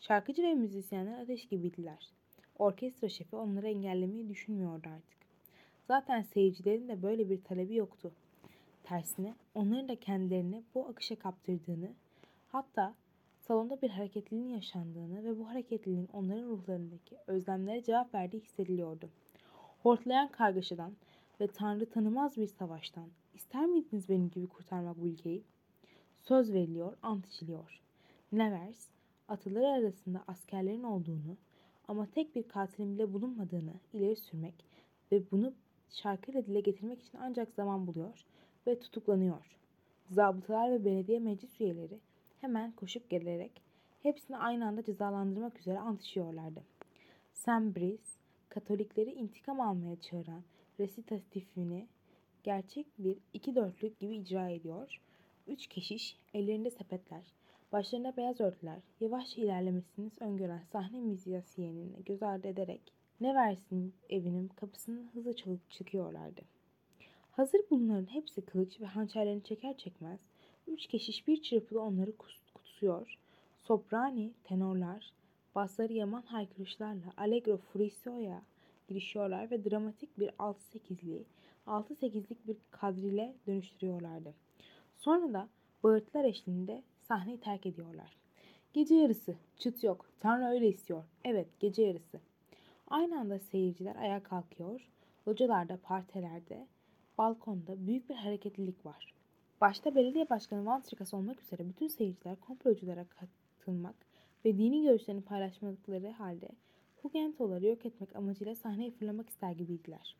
Şarkıcı 0.00 0.42
ve 0.42 0.54
müzisyenler 0.54 1.20
ateş 1.20 1.48
gibiydiler. 1.48 2.08
Orkestra 2.58 3.08
şefi 3.08 3.36
onları 3.36 3.68
engellemeyi 3.68 4.28
düşünmüyordu 4.28 4.88
artık. 4.88 5.18
Zaten 5.88 6.22
seyircilerin 6.22 6.88
de 6.88 7.02
böyle 7.02 7.30
bir 7.30 7.42
talebi 7.44 7.74
yoktu. 7.74 8.12
Tersine 8.82 9.34
onların 9.54 9.88
da 9.88 9.96
kendilerini 9.96 10.62
bu 10.74 10.88
akışa 10.88 11.16
kaptırdığını, 11.16 11.90
hatta 12.48 12.94
salonda 13.40 13.82
bir 13.82 13.90
hareketliliğin 13.90 14.48
yaşandığını 14.48 15.24
ve 15.24 15.38
bu 15.38 15.48
hareketliliğin 15.48 16.08
onların 16.12 16.48
ruhlarındaki 16.48 17.16
özlemlere 17.26 17.82
cevap 17.82 18.14
verdiği 18.14 18.40
hissediliyordu. 18.40 19.10
Hortlayan 19.82 20.28
kargaşadan 20.28 20.92
ve 21.42 21.46
Tanrı 21.46 21.86
tanımaz 21.86 22.36
bir 22.36 22.46
savaştan 22.46 23.08
ister 23.34 23.66
miydiniz 23.66 24.08
benim 24.08 24.30
gibi 24.30 24.46
kurtarmak 24.46 25.00
bu 25.00 25.06
ülkeyi? 25.06 25.42
Söz 26.20 26.52
veriliyor, 26.52 26.96
ant 27.02 27.26
içiliyor. 27.26 27.80
Nevers, 28.32 28.88
atıları 29.28 29.68
arasında 29.68 30.24
askerlerin 30.26 30.82
olduğunu 30.82 31.36
ama 31.88 32.06
tek 32.06 32.34
bir 32.36 32.42
katilin 32.42 32.94
bile 32.94 33.12
bulunmadığını 33.12 33.72
ileri 33.92 34.16
sürmek 34.16 34.54
ve 35.12 35.30
bunu 35.30 35.52
şarkıyla 35.90 36.46
dile 36.46 36.60
getirmek 36.60 37.02
için 37.02 37.18
ancak 37.22 37.54
zaman 37.54 37.86
buluyor 37.86 38.24
ve 38.66 38.80
tutuklanıyor. 38.80 39.58
Zabıtalar 40.10 40.70
ve 40.70 40.84
belediye 40.84 41.18
meclis 41.18 41.60
üyeleri 41.60 41.98
hemen 42.40 42.72
koşup 42.72 43.10
gelerek 43.10 43.62
hepsini 44.02 44.36
aynı 44.36 44.66
anda 44.66 44.84
cezalandırmak 44.84 45.60
üzere 45.60 45.78
antışıyorlardı. 45.78 46.62
Sam 47.32 47.74
Breeze, 47.74 48.18
Katolikleri 48.48 49.10
intikam 49.10 49.60
almaya 49.60 50.00
çağıran 50.00 50.42
resitatifini 50.82 51.86
gerçek 52.42 52.86
bir 52.98 53.18
iki 53.32 53.54
dörtlük 53.54 54.00
gibi 54.00 54.16
icra 54.16 54.48
ediyor. 54.48 55.00
Üç 55.48 55.66
keşiş, 55.66 56.16
ellerinde 56.34 56.70
sepetler, 56.70 57.22
başlarında 57.72 58.16
beyaz 58.16 58.40
örtüler, 58.40 58.78
yavaşça 59.00 59.42
ilerlemesini 59.42 60.10
öngören 60.20 60.62
sahne 60.72 61.00
müzisyenini 61.00 62.04
göz 62.04 62.22
ardı 62.22 62.48
ederek 62.48 62.80
ne 63.20 63.34
versin 63.34 63.94
evinin 64.10 64.48
kapısını 64.48 65.08
hızla 65.12 65.36
çalıp 65.36 65.70
çıkıyorlardı. 65.70 66.40
Hazır 67.32 67.60
bunların 67.70 68.14
hepsi 68.14 68.42
kılıç 68.42 68.80
ve 68.80 68.86
hançerlerini 68.86 69.42
çeker 69.42 69.76
çekmez, 69.76 70.20
üç 70.66 70.86
keşiş 70.86 71.28
bir 71.28 71.42
çırpıda 71.42 71.80
onları 71.80 72.12
kutsuyor. 72.54 73.18
Soprani, 73.62 74.30
tenorlar, 74.44 75.12
basları 75.54 75.92
yaman 75.92 76.22
haykırışlarla 76.22 77.12
Allegro 77.16 77.56
Furisio'ya 77.56 78.42
girişiyorlar 78.92 79.50
ve 79.50 79.70
dramatik 79.70 80.18
bir 80.18 80.28
6-8'liği 80.28 81.24
6-8'lik 81.66 82.46
bir 82.46 82.56
kadrile 82.70 83.34
dönüştürüyorlardı. 83.46 84.34
Sonra 84.98 85.32
da 85.32 85.48
bağırtılar 85.82 86.24
eşliğinde 86.24 86.82
sahneyi 87.00 87.40
terk 87.40 87.66
ediyorlar. 87.66 88.16
Gece 88.72 88.94
yarısı, 88.94 89.34
çıt 89.58 89.84
yok, 89.84 90.10
Tanrı 90.20 90.44
öyle 90.44 90.68
istiyor. 90.68 91.04
Evet, 91.24 91.48
gece 91.60 91.82
yarısı. 91.82 92.20
Aynı 92.88 93.20
anda 93.20 93.38
seyirciler 93.38 93.96
ayağa 93.96 94.22
kalkıyor, 94.22 94.88
localarda, 95.28 95.76
partilerde, 95.76 96.66
balkonda 97.18 97.86
büyük 97.86 98.10
bir 98.10 98.14
hareketlilik 98.14 98.86
var. 98.86 99.14
Başta 99.60 99.94
belediye 99.94 100.30
başkanı 100.30 100.66
Van 100.66 100.82
Trikas 100.82 101.14
olmak 101.14 101.42
üzere 101.42 101.68
bütün 101.68 101.88
seyirciler 101.88 102.36
komploculara 102.40 103.04
katılmak 103.04 103.94
ve 104.44 104.58
dini 104.58 104.82
görüşlerini 104.82 105.22
paylaşmadıkları 105.22 106.10
halde 106.10 106.48
Hugentoları 107.02 107.66
yok 107.66 107.86
etmek 107.86 108.16
amacıyla 108.16 108.54
sahneye 108.54 108.90
fırlamak 108.90 109.28
ister 109.28 109.52
gibiydiler. 109.52 110.16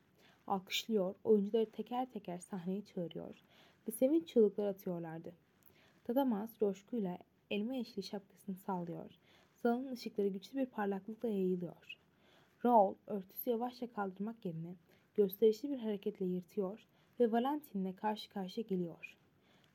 Alkışlıyor, 0.47 1.15
oyuncuları 1.25 1.67
teker 1.67 2.11
teker 2.12 2.39
sahneye 2.39 2.83
çağırıyor 2.83 3.43
ve 3.89 3.93
sevinç 3.93 4.29
çığlıkları 4.29 4.69
atıyorlardı. 4.69 5.33
Tadamaz 6.05 6.51
coşkuyla 6.61 7.19
elma 7.51 7.75
yeşili 7.75 8.03
şapkasını 8.03 8.57
sallıyor. 8.57 9.11
Salonun 9.62 9.93
ışıkları 9.93 10.29
güçlü 10.29 10.59
bir 10.59 10.67
parlaklıkla 10.67 11.29
yayılıyor. 11.29 11.99
Raoul 12.65 12.95
örtüsü 13.07 13.51
yavaşça 13.51 13.93
kaldırmak 13.93 14.45
yerine 14.45 14.75
gösterişli 15.15 15.71
bir 15.71 15.79
hareketle 15.79 16.27
yırtıyor 16.27 16.87
ve 17.21 17.33
Valentin'le 17.33 17.93
karşı 17.93 18.31
karşıya 18.31 18.67
geliyor. 18.69 19.17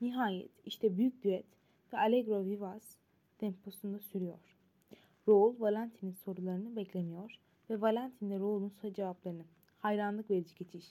Nihayet 0.00 0.50
işte 0.66 0.96
büyük 0.96 1.24
düet 1.24 1.46
ve 1.92 1.98
Allegro 1.98 2.44
Vivas 2.44 2.96
temposunda 3.38 3.98
sürüyor. 3.98 4.57
Raoul 5.28 5.60
Valentin'in 5.60 6.12
sorularını 6.12 6.76
beklemiyor 6.76 7.38
ve 7.70 7.80
Valentin 7.80 8.30
de 8.30 8.38
Raoul'un 8.38 8.72
cevaplarını. 8.94 9.44
Hayranlık 9.78 10.30
verici 10.30 10.54
geçiş. 10.54 10.86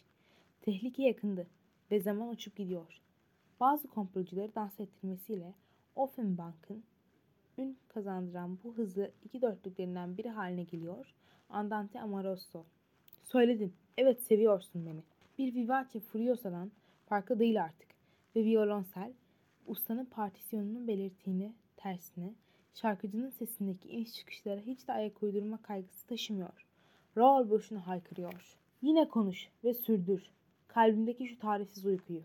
Tehlike 0.61 1.03
yakındı 1.03 1.47
ve 1.91 1.99
zaman 1.99 2.29
uçup 2.29 2.55
gidiyor. 2.55 3.01
Bazı 3.59 3.87
komplocuları 3.87 4.55
dans 4.55 4.79
ettirmesiyle 4.79 5.53
Offenbank'ın 5.95 6.83
ün 7.57 7.77
kazandıran 7.87 8.59
bu 8.63 8.77
hızlı 8.77 9.11
iki 9.25 9.41
dörtlüklerinden 9.41 10.17
biri 10.17 10.29
haline 10.29 10.63
geliyor. 10.63 11.13
Andante 11.49 12.01
Amoroso. 12.01 12.65
Söyledin. 13.23 13.73
Evet 13.97 14.21
seviyorsun 14.21 14.85
beni. 14.85 15.03
Bir 15.37 15.55
Vivace 15.55 15.99
Furiosa'dan 15.99 16.71
farklı 17.05 17.39
değil 17.39 17.63
artık. 17.63 17.87
Ve 18.35 18.43
violonsel, 18.43 19.13
ustanın 19.67 20.05
partisyonunun 20.05 20.87
belirttiğini 20.87 21.53
tersine 21.77 22.33
şarkıcının 22.81 23.29
sesindeki 23.29 23.89
iniş 23.89 24.13
çıkışlara 24.13 24.59
hiç 24.59 24.87
de 24.87 24.93
ayak 24.93 25.23
uydurma 25.23 25.61
kaygısı 25.61 26.07
taşımıyor. 26.07 26.65
Raul 27.17 27.49
boşuna 27.49 27.87
haykırıyor. 27.87 28.57
Yine 28.81 29.09
konuş 29.09 29.47
ve 29.63 29.73
sürdür. 29.73 30.31
Kalbimdeki 30.67 31.27
şu 31.27 31.39
tarifsiz 31.39 31.85
uykuyu. 31.85 32.21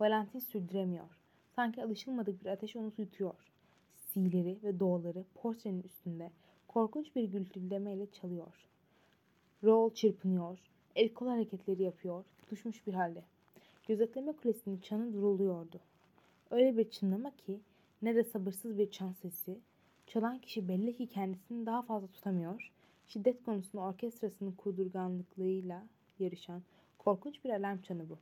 Valentin 0.00 0.38
sürdüremiyor. 0.38 1.18
Sanki 1.56 1.84
alışılmadık 1.84 2.44
bir 2.44 2.50
ateş 2.50 2.76
onu 2.76 2.92
yutuyor. 2.98 3.34
Sileri 3.96 4.58
ve 4.62 4.80
doğaları 4.80 5.24
portrenin 5.34 5.82
üstünde 5.82 6.30
korkunç 6.68 7.16
bir 7.16 7.24
gürültülemeyle 7.24 8.06
çalıyor. 8.10 8.66
Raoul 9.64 9.94
çırpınıyor, 9.94 10.58
el 10.96 11.08
kol 11.08 11.26
hareketleri 11.26 11.82
yapıyor, 11.82 12.24
tutuşmuş 12.38 12.86
bir 12.86 12.94
halde. 12.94 13.22
Gözetleme 13.88 14.32
kulesinin 14.32 14.78
çanı 14.78 15.12
duruluyordu. 15.12 15.80
Öyle 16.50 16.76
bir 16.76 16.90
çınlama 16.90 17.30
ki 17.30 17.60
ne 18.02 18.14
de 18.14 18.24
sabırsız 18.24 18.78
bir 18.78 18.90
çan 18.90 19.12
sesi. 19.12 19.58
Çalan 20.06 20.38
kişi 20.38 20.68
belli 20.68 20.96
ki 20.96 21.06
kendisini 21.06 21.66
daha 21.66 21.82
fazla 21.82 22.06
tutamıyor. 22.06 22.72
Şiddet 23.06 23.44
konusunda 23.44 23.84
orkestrasının 23.84 24.52
kudurganlıklığıyla 24.52 25.82
yarışan 26.18 26.62
korkunç 26.98 27.44
bir 27.44 27.50
alarm 27.50 27.80
çanı 27.80 28.08
bu. 28.08 28.18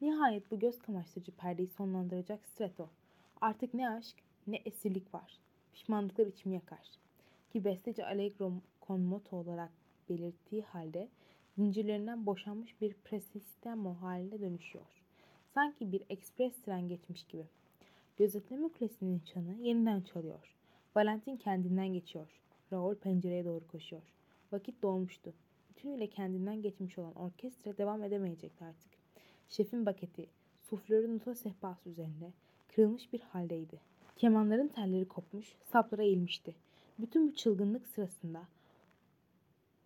Nihayet 0.00 0.50
bu 0.50 0.58
göz 0.58 0.78
kamaştırıcı 0.78 1.32
perdeyi 1.32 1.68
sonlandıracak 1.68 2.46
stretto. 2.46 2.88
Artık 3.40 3.74
ne 3.74 3.90
aşk 3.90 4.16
ne 4.46 4.56
esirlik 4.64 5.14
var. 5.14 5.38
Pişmanlıklar 5.72 6.26
içimi 6.26 6.54
yakar. 6.54 6.86
Ki 7.52 7.64
besteci 7.64 8.04
Allegro 8.04 8.52
con 8.86 9.00
moto 9.00 9.36
olarak 9.36 9.70
belirttiği 10.08 10.62
halde 10.62 11.08
zincirlerinden 11.56 12.26
boşanmış 12.26 12.80
bir 12.80 12.94
presistemo 12.94 13.94
haline 13.94 14.40
dönüşüyor. 14.40 15.02
Sanki 15.54 15.92
bir 15.92 16.02
ekspres 16.08 16.62
tren 16.62 16.88
geçmiş 16.88 17.24
gibi. 17.24 17.44
Gözetleme 18.16 18.68
kulesinin 18.68 19.18
çanı 19.18 19.54
yeniden 19.60 20.00
çalıyor. 20.00 20.57
Valentin 20.98 21.36
kendinden 21.36 21.88
geçiyor. 21.88 22.26
Raoul 22.72 22.94
pencereye 22.94 23.44
doğru 23.44 23.66
koşuyor. 23.66 24.02
Vakit 24.52 24.82
dolmuştu. 24.82 25.32
Bütünüyle 25.70 26.06
kendinden 26.06 26.62
geçmiş 26.62 26.98
olan 26.98 27.14
orkestra 27.14 27.78
devam 27.78 28.02
edemeyecekti 28.02 28.64
artık. 28.64 28.90
Şefin 29.48 29.86
baketi, 29.86 30.26
suflörün 30.70 31.14
nota 31.14 31.34
sehpası 31.34 31.88
üzerinde 31.88 32.32
kırılmış 32.68 33.12
bir 33.12 33.20
haldeydi. 33.20 33.80
Kemanların 34.16 34.68
telleri 34.68 35.08
kopmuş, 35.08 35.54
saplara 35.72 36.02
eğilmişti. 36.02 36.54
Bütün 36.98 37.28
bu 37.28 37.34
çılgınlık 37.34 37.86
sırasında 37.86 38.42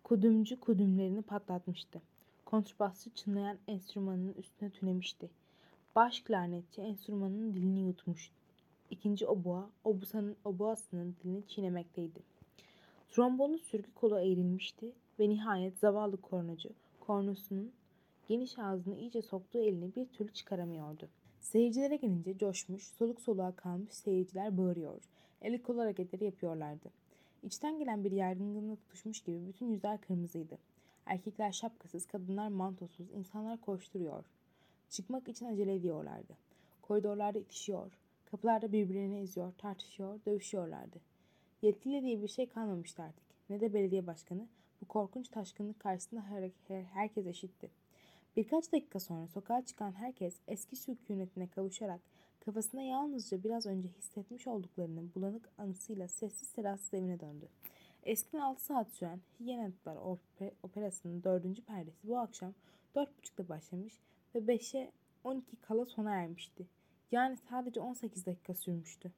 kudümcü 0.03 0.59
kudümlerini 0.59 1.21
patlatmıştı. 1.21 2.01
Kontrbasçı 2.45 3.09
çınlayan 3.09 3.57
enstrümanının 3.67 4.33
üstüne 4.33 4.69
tünemişti. 4.69 5.29
Baş 5.95 6.19
klarnetçi 6.21 6.81
enstrümanın 6.81 7.53
dilini 7.53 7.87
yutmuş. 7.87 8.31
İkinci 8.93 9.27
oboa, 9.27 9.69
obusanın, 9.83 10.35
oboasının 10.45 11.15
dilini 11.23 11.47
çiğnemekteydi. 11.47 12.19
Trombonun 13.09 13.57
sürgü 13.57 13.93
kolu 13.95 14.19
eğrilmişti 14.19 14.91
ve 15.19 15.29
nihayet 15.29 15.77
zavallı 15.77 16.17
kornacı 16.17 16.69
kornosunun 16.99 17.71
geniş 18.27 18.59
ağzını 18.59 18.95
iyice 18.95 19.21
soktuğu 19.21 19.59
elini 19.59 19.95
bir 19.95 20.05
türlü 20.05 20.33
çıkaramıyordu. 20.33 21.09
Seyircilere 21.39 21.95
gelince 21.95 22.37
coşmuş, 22.37 22.83
soluk 22.83 23.21
soluğa 23.21 23.51
kalmış 23.51 23.93
seyirciler 23.93 24.57
bağırıyor. 24.57 25.01
Eli 25.41 25.63
kol 25.63 25.77
hareketleri 25.77 26.25
yapıyorlardı. 26.25 26.89
İçten 27.43 27.79
gelen 27.79 28.03
bir 28.03 28.11
yangınla 28.11 28.75
tutuşmuş 28.75 29.21
gibi 29.21 29.47
bütün 29.47 29.65
yüzler 29.71 30.01
kırmızıydı. 30.01 30.57
Erkekler 31.05 31.51
şapkasız, 31.51 32.05
kadınlar 32.05 32.47
mantosuz, 32.47 33.11
insanlar 33.11 33.61
koşturuyor. 33.61 34.25
Çıkmak 34.89 35.27
için 35.27 35.45
acele 35.45 35.75
ediyorlardı. 35.75 36.33
Koridorlarda 36.81 37.39
itişiyor, 37.39 37.91
kapılarda 38.33 38.71
birbirlerini 38.71 39.19
eziyor, 39.19 39.53
tartışıyor, 39.57 40.19
dövüşüyorlardı. 40.25 41.01
Yetkili 41.61 42.01
diye 42.01 42.21
bir 42.21 42.27
şey 42.27 42.49
kalmamıştı 42.49 43.03
artık. 43.03 43.23
Ne 43.49 43.59
de 43.59 43.73
belediye 43.73 44.07
başkanı. 44.07 44.47
Bu 44.81 44.87
korkunç 44.87 45.29
taşkınlık 45.29 45.79
karşısında 45.79 46.21
her, 46.21 46.49
her, 46.67 46.83
herkes 46.83 47.27
eşitti. 47.27 47.69
Birkaç 48.35 48.71
dakika 48.71 48.99
sonra 48.99 49.27
sokağa 49.27 49.65
çıkan 49.65 49.91
herkes 49.91 50.35
eski 50.47 50.75
sükunetine 50.75 51.47
kavuşarak 51.47 52.01
kafasında 52.39 52.81
yalnızca 52.81 53.43
biraz 53.43 53.65
önce 53.65 53.89
hissetmiş 53.89 54.47
olduklarının 54.47 55.11
bulanık 55.15 55.49
anısıyla 55.57 56.07
sessiz 56.07 56.47
sedasız 56.47 56.93
evine 56.93 57.19
döndü. 57.19 57.47
Eskiden 58.03 58.39
6 58.39 58.65
saat 58.65 58.91
süren 58.91 59.19
Hyenatlar 59.39 59.97
Operası'nın 60.63 61.23
dördüncü 61.23 61.61
perdesi 61.61 62.07
bu 62.07 62.17
akşam 62.17 62.53
4.30'da 62.95 63.49
başlamış 63.49 63.93
ve 64.35 64.39
5'e 64.39 64.91
12 65.23 65.55
kala 65.55 65.85
sona 65.85 66.15
ermişti. 66.15 66.67
Yani 67.13 67.37
sadece 67.49 67.79
18 67.79 68.25
dakika 68.25 68.53
sürmüştü. 68.53 69.11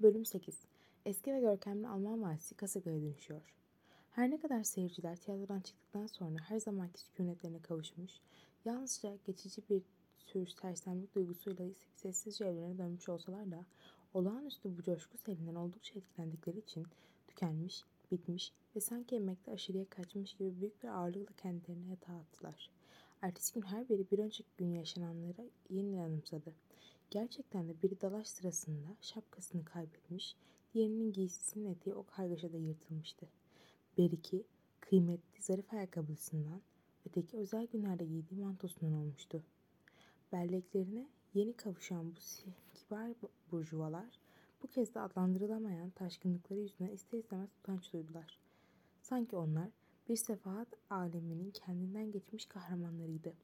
Bölüm 0.00 0.24
8 0.24 0.58
Eski 1.06 1.34
ve 1.34 1.40
görkemli 1.40 1.88
Alman 1.88 2.22
valisi 2.22 2.54
kasabaya 2.54 3.00
dönüşüyor. 3.00 3.54
Her 4.10 4.30
ne 4.30 4.40
kadar 4.40 4.62
seyirciler 4.62 5.16
tiyatrodan 5.16 5.60
çıktıktan 5.60 6.06
sonra 6.06 6.38
her 6.48 6.60
zamanki 6.60 7.00
sükunetlerine 7.00 7.62
kavuşmuş, 7.62 8.12
yalnızca 8.64 9.16
geçici 9.26 9.62
bir 9.70 9.82
tür 10.26 10.46
sersemlik 10.46 11.14
duygusuyla 11.14 11.66
sessizce 11.96 12.44
evlerine 12.44 12.78
dönmüş 12.78 13.08
olsalar 13.08 13.50
da 13.50 13.64
olağanüstü 14.14 14.78
bu 14.78 14.82
coşku 14.82 15.18
selinden 15.18 15.54
oldukça 15.54 15.98
etkilendikleri 15.98 16.58
için 16.58 16.86
tükenmiş, 17.28 17.84
bitmiş 18.12 18.52
ve 18.76 18.80
sanki 18.80 19.16
emekte 19.16 19.52
aşırıya 19.52 19.84
kaçmış 19.84 20.34
gibi 20.34 20.60
büyük 20.60 20.82
bir 20.82 20.88
ağırlıkla 20.88 21.34
kendilerini 21.36 21.90
yatağa 21.90 22.16
attılar. 22.16 22.70
Ertesi 23.22 23.54
gün 23.54 23.62
her 23.62 23.88
biri 23.88 24.10
bir 24.10 24.18
önceki 24.18 24.50
gün 24.58 24.72
yaşananları 24.74 25.50
yeniden 25.70 25.98
anımsadı. 25.98 26.63
Gerçekten 27.14 27.68
de 27.68 27.82
biri 27.82 28.00
dalaş 28.00 28.26
sırasında 28.26 28.96
şapkasını 29.00 29.64
kaybetmiş, 29.64 30.36
diğerinin 30.74 31.12
giysisinin 31.12 31.70
eteği 31.70 31.94
o 31.94 32.06
kargaşada 32.06 32.56
yırtılmıştı. 32.56 33.28
Beriki, 33.98 34.44
kıymetli 34.80 35.42
zarif 35.42 35.72
ayakkabısından, 35.72 36.60
öteki 37.06 37.36
özel 37.36 37.66
günlerde 37.66 38.04
giydiği 38.04 38.40
mantosundan 38.40 38.92
olmuştu. 38.92 39.42
Belleklerine 40.32 41.08
yeni 41.34 41.52
kavuşan 41.52 42.12
bu 42.16 42.20
kibar 42.74 43.10
burjuvalar 43.50 44.18
bu 44.62 44.66
kez 44.66 44.94
de 44.94 45.00
adlandırılamayan 45.00 45.90
taşkınlıkları 45.90 46.60
yüzünden 46.60 46.92
ister 46.92 47.18
istemez 47.18 47.48
utanç 47.60 47.92
duydular. 47.92 48.38
Sanki 49.02 49.36
onlar 49.36 49.68
bir 50.08 50.16
sefahat 50.16 50.68
aleminin 50.90 51.50
kendinden 51.50 52.12
geçmiş 52.12 52.46
kahramanlarıydı. 52.46 53.34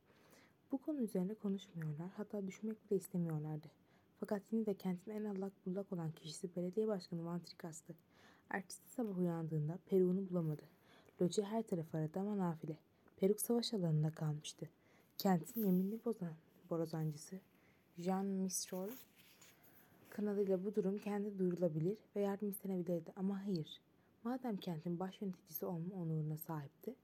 Bu 0.72 0.78
konu 0.78 1.00
üzerine 1.00 1.34
konuşmuyorlar, 1.34 2.10
hatta 2.16 2.46
düşünmek 2.46 2.90
bile 2.90 2.98
istemiyorlardı. 2.98 3.66
Fakat 4.20 4.42
yine 4.52 4.66
de 4.66 4.74
kentin 4.74 5.10
en 5.10 5.24
allak 5.24 5.52
bullak 5.66 5.92
olan 5.92 6.12
kişisi 6.12 6.56
belediye 6.56 6.88
başkanı 6.88 7.24
Vantrikas'tı. 7.24 7.94
Ertesi 8.50 8.90
sabah 8.90 9.18
uyandığında 9.18 9.78
peruğunu 9.86 10.30
bulamadı. 10.30 10.62
Loca 11.22 11.44
her 11.44 11.62
tarafı 11.62 11.98
aradı 11.98 12.20
ama 12.20 12.38
nafile. 12.38 12.76
Peruk 13.16 13.40
savaş 13.40 13.74
alanında 13.74 14.10
kalmıştı. 14.10 14.68
Kentin 15.18 15.64
yeminli 15.64 16.04
bozan, 16.04 16.34
borazancısı 16.70 17.40
Jean 17.98 18.26
Mistrol 18.26 18.88
kanalıyla 20.10 20.64
bu 20.64 20.74
durum 20.74 20.98
kendi 20.98 21.38
duyurulabilir 21.38 21.98
ve 22.16 22.20
yardım 22.20 22.48
istenebilirdi 22.48 23.12
ama 23.16 23.46
hayır. 23.46 23.80
Madem 24.24 24.56
kentin 24.56 25.00
baş 25.00 25.20
yöneticisi 25.22 25.66
olma 25.66 25.94
onuruna 25.94 26.36
sahipti, 26.36 26.94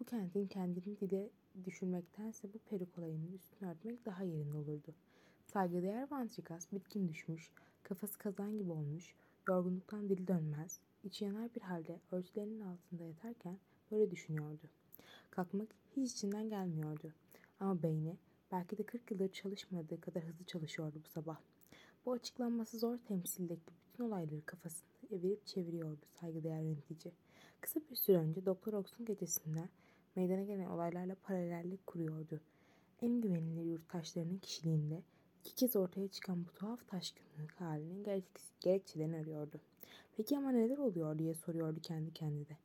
bu 0.00 0.04
kentin 0.04 0.46
kendini 0.46 1.00
dile 1.00 1.30
düşürmektense 1.64 2.48
bu 2.54 2.58
peruk 2.58 2.98
olayının 2.98 3.32
üstünü 3.32 3.70
örtmek 3.70 4.06
daha 4.06 4.22
yerinde 4.22 4.56
olurdu. 4.56 4.94
Saygıdeğer 5.46 6.10
Vantrikas 6.10 6.72
bitkin 6.72 7.08
düşmüş, 7.08 7.50
kafası 7.82 8.18
kazan 8.18 8.58
gibi 8.58 8.70
olmuş, 8.70 9.14
yorgunluktan 9.48 10.08
dili 10.08 10.28
dönmez, 10.28 10.80
içi 11.04 11.24
yanar 11.24 11.54
bir 11.54 11.60
halde 11.60 12.00
örtülerinin 12.12 12.60
altında 12.60 13.04
yatarken 13.04 13.58
böyle 13.90 14.10
düşünüyordu. 14.10 14.68
Kalkmak 15.30 15.68
hiç 15.96 16.12
içinden 16.12 16.48
gelmiyordu. 16.48 17.12
Ama 17.60 17.82
beyni 17.82 18.16
belki 18.52 18.78
de 18.78 18.82
40 18.82 19.10
yıldır 19.10 19.28
çalışmadığı 19.28 20.00
kadar 20.00 20.24
hızlı 20.24 20.44
çalışıyordu 20.44 21.00
bu 21.04 21.08
sabah. 21.08 21.36
Bu 22.06 22.12
açıklanması 22.12 22.78
zor 22.78 22.98
temsildeki 22.98 23.72
bütün 23.92 24.04
olayları 24.04 24.46
kafasında 24.46 24.94
evirip 25.10 25.46
çeviriyordu 25.46 26.06
saygıdeğer 26.20 26.60
yönetici. 26.60 27.14
Kısa 27.60 27.80
bir 27.90 27.96
süre 27.96 28.16
önce 28.16 28.46
Doktor 28.46 28.72
Ox'un 28.72 29.06
gecesinde 29.06 29.68
meydana 30.16 30.42
gelen 30.42 30.66
olaylarla 30.66 31.14
paralellik 31.22 31.86
kuruyordu. 31.86 32.40
En 33.02 33.20
güvenilir 33.20 33.64
yurttaşlarının 33.64 34.38
kişiliğinde 34.38 35.02
iki 35.44 35.54
kez 35.54 35.76
ortaya 35.76 36.08
çıkan 36.08 36.44
bu 36.46 36.52
tuhaf 36.52 36.88
taşkınlık 36.88 37.60
halinin 37.60 38.24
gerekçelerini 38.60 39.16
arıyordu. 39.16 39.60
Peki 40.16 40.38
ama 40.38 40.50
neler 40.50 40.78
oluyor 40.78 41.18
diye 41.18 41.34
soruyordu 41.34 41.80
kendi 41.80 42.12
kendine. 42.12 42.56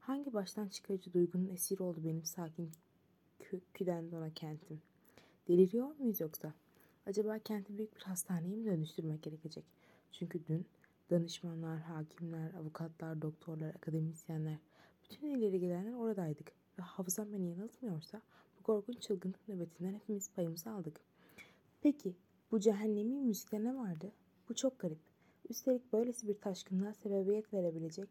Hangi 0.00 0.32
baştan 0.32 0.68
çıkarıcı 0.68 1.12
duygunun 1.12 1.48
esiri 1.48 1.82
oldu 1.82 2.00
benim 2.04 2.24
sakin 2.24 2.70
kü 3.38 3.60
Küdendona 3.74 4.30
kentim? 4.30 4.82
Deliriyor 5.48 5.96
muyuz 5.98 6.20
yoksa? 6.20 6.52
Acaba 7.06 7.38
kenti 7.38 7.78
büyük 7.78 7.96
bir 7.96 8.02
hastaneye 8.02 8.56
mi 8.56 8.64
dönüştürmek 8.64 9.22
gerekecek? 9.22 9.64
Çünkü 10.12 10.46
dün 10.46 10.66
danışmanlar, 11.10 11.80
hakimler, 11.80 12.54
avukatlar, 12.54 13.22
doktorlar, 13.22 13.68
akademisyenler, 13.68 14.58
bütün 15.04 15.30
ileri 15.30 15.60
gelenler 15.60 15.92
oradaydık. 15.92 16.52
Ve 16.78 16.82
hafızam 16.82 17.32
beni 17.32 17.50
yanıltmıyorsa 17.50 18.22
bu 18.58 18.62
korkunç 18.62 19.02
çılgınlık 19.02 19.48
nöbetinden 19.48 19.94
hepimiz 19.94 20.30
payımızı 20.30 20.70
aldık. 20.70 21.00
Peki 21.82 22.14
bu 22.50 22.60
cehennemi 22.60 23.20
müzikte 23.20 23.64
ne 23.64 23.76
vardı? 23.76 24.12
Bu 24.48 24.54
çok 24.54 24.78
garip. 24.78 24.98
Üstelik 25.48 25.92
böylesi 25.92 26.28
bir 26.28 26.40
taşkınlığa 26.40 26.94
sebebiyet 26.94 27.54
verebilecek 27.54 28.08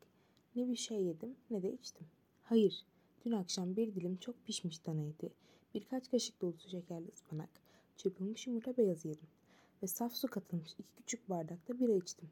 ne 0.56 0.68
bir 0.68 0.76
şey 0.76 1.04
yedim 1.04 1.36
ne 1.50 1.62
de 1.62 1.74
içtim. 1.74 2.08
Hayır, 2.44 2.86
dün 3.26 3.32
akşam 3.32 3.76
bir 3.76 3.96
dilim 3.96 4.18
çok 4.18 4.46
pişmiş 4.46 4.86
dana 4.86 5.02
eti, 5.02 5.30
birkaç 5.74 6.12
kaşık 6.12 6.42
dolusu 6.42 6.70
şekerli 6.70 7.12
ıspanak, 7.14 7.50
çırpılmış 7.98 8.48
yumurta 8.48 8.78
beyazı 8.78 9.08
yedim 9.08 9.28
ve 9.84 9.88
saf 9.88 10.14
su 10.14 10.28
katılmış 10.28 10.74
iki 10.74 10.96
küçük 10.98 11.30
bardakta 11.30 11.80
bira 11.80 11.92
içtim. 11.92 12.30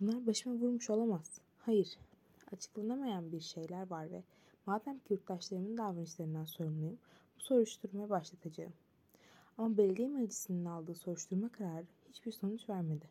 Bunlar 0.00 0.26
başıma 0.26 0.54
vurmuş 0.54 0.90
olamaz. 0.90 1.40
Hayır, 1.58 1.98
açıklanamayan 2.52 3.32
bir 3.32 3.40
şeyler 3.40 3.90
var 3.90 4.10
ve 4.10 4.22
Madem 4.66 4.98
ki 4.98 5.12
yurttaşlarımın 5.12 5.78
davranışlarından 5.78 6.44
sorumluyum, 6.44 6.98
bu 7.36 7.40
soruşturmaya 7.40 8.10
başlatacağım. 8.10 8.72
Ama 9.58 9.76
belediye 9.76 10.08
meclisinin 10.08 10.64
aldığı 10.64 10.94
soruşturma 10.94 11.48
kararı 11.48 11.86
hiçbir 12.08 12.32
sonuç 12.32 12.68
vermedi. 12.68 13.08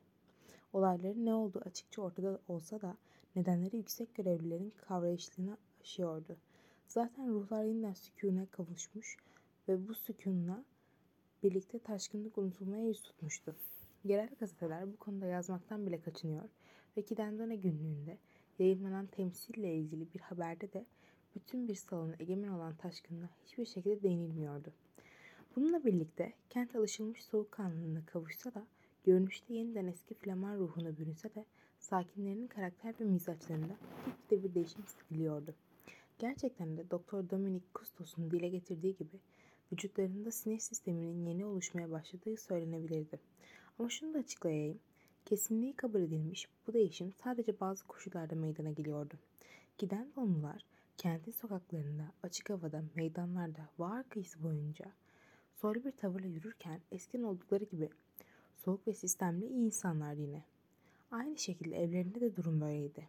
Olayların 0.74 1.26
ne 1.26 1.34
olduğu 1.34 1.60
açıkça 1.66 2.02
ortada 2.02 2.40
olsa 2.48 2.82
da 2.82 2.98
nedenleri 3.36 3.78
yüksek 3.78 4.16
görevlilerin 4.16 4.74
kavrayışlığını 4.78 5.58
aşıyordu. 5.82 6.38
Zaten 6.88 7.30
ruhlar 7.30 7.64
yeniden 7.64 7.94
sükûne 7.94 8.46
kavuşmuş 8.52 9.18
ve 9.68 9.88
bu 9.88 9.94
sükunla 9.94 10.64
birlikte 11.44 11.80
taşkınlık 11.80 12.38
unutulmaya 12.38 12.88
yüz 12.88 13.02
tutmuştu. 13.02 13.56
Yerel 14.04 14.30
gazeteler 14.40 14.94
bu 14.94 14.98
konuda 14.98 15.26
yazmaktan 15.26 15.88
bile 15.88 16.02
kaçınıyor 16.02 16.50
ve 16.98 17.02
Kidendone 17.02 17.56
günlüğünde 17.56 18.18
yayınlanan 18.60 19.06
temsille 19.06 19.76
ilgili 19.76 20.14
bir 20.14 20.20
haberde 20.20 20.74
de 20.74 20.86
bütün 21.36 21.68
bir 21.68 21.76
salonu 21.76 22.14
egemen 22.20 22.48
olan 22.48 22.76
taşkınlığa 22.76 23.30
hiçbir 23.46 23.66
şekilde 23.66 24.04
değinilmiyordu. 24.04 24.74
Bununla 25.56 25.86
birlikte 25.86 26.34
kent 26.50 26.76
alışılmış 26.76 27.24
soğukkanlılığına 27.24 28.06
kavuşsa 28.06 28.54
da 28.54 28.68
görünüşte 29.04 29.54
yeniden 29.54 29.86
eski 29.86 30.14
Flaman 30.14 30.58
ruhuna 30.58 30.98
bürünse 30.98 31.36
de 31.36 31.46
sakinlerinin 31.80 32.48
karakter 32.48 32.96
ve 33.00 33.04
mizaçlarında 33.04 33.78
gitgide 34.06 34.44
bir 34.44 34.56
değişim 34.56 34.84
hissediliyordu. 34.84 35.54
Gerçekten 36.20 36.78
de 36.78 36.92
Doktor 36.92 37.30
Dominic 37.30 37.66
Custos'un 37.76 38.32
dile 38.32 38.50
getirdiği 38.50 38.96
gibi 38.96 39.20
vücutlarında 39.72 40.32
sinir 40.32 40.60
sisteminin 40.60 41.26
yeni 41.26 41.46
oluşmaya 41.46 41.92
başladığı 41.92 42.38
söylenebilirdi. 42.38 43.20
Ama 43.80 43.90
şunu 43.90 44.14
da 44.14 44.20
açıklayayım. 44.20 44.80
Kesinliği 45.26 45.74
kabul 45.74 46.02
edilmiş 46.02 46.48
bu 46.68 46.74
değişim 46.74 47.14
sadece 47.24 47.60
bazı 47.60 47.88
koşullarda 47.88 48.36
meydana 48.36 48.72
geliyordu. 48.72 49.14
Giden 49.78 50.08
donlular 50.16 50.66
kentin 50.98 51.32
sokaklarında, 51.32 52.12
açık 52.24 52.50
havada, 52.50 52.84
meydanlarda, 52.96 53.70
var 53.80 54.10
kıyısı 54.10 54.44
boyunca 54.44 54.86
soylu 55.54 55.84
bir 55.84 55.92
tavırla 55.92 56.28
yürürken 56.28 56.82
eskiden 56.92 57.24
oldukları 57.24 57.64
gibi 57.64 57.90
soğuk 58.56 58.88
ve 58.88 58.94
sistemli 58.94 59.46
iyi 59.46 59.66
insanlar 59.66 60.14
yine. 60.14 60.44
Aynı 61.12 61.38
şekilde 61.38 61.84
evlerinde 61.84 62.22
de 62.22 62.36
durum 62.36 62.62
böyleydi. 62.62 63.08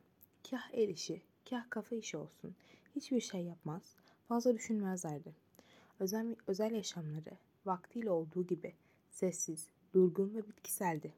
Kah 0.50 0.70
el 0.72 0.88
işi, 0.88 1.22
kah 1.50 1.70
kafa 1.70 1.96
işi 1.96 2.16
olsun. 2.16 2.54
Hiçbir 2.96 3.20
şey 3.20 3.44
yapmaz, 3.44 3.96
fazla 4.28 4.54
düşünmezlerdi. 4.54 5.34
Özel, 6.00 6.36
özel 6.46 6.72
yaşamları 6.72 7.36
vaktiyle 7.66 8.10
olduğu 8.10 8.46
gibi 8.46 8.74
sessiz, 9.10 9.68
durgun 9.94 10.34
ve 10.34 10.48
bitkiseldi. 10.48 11.12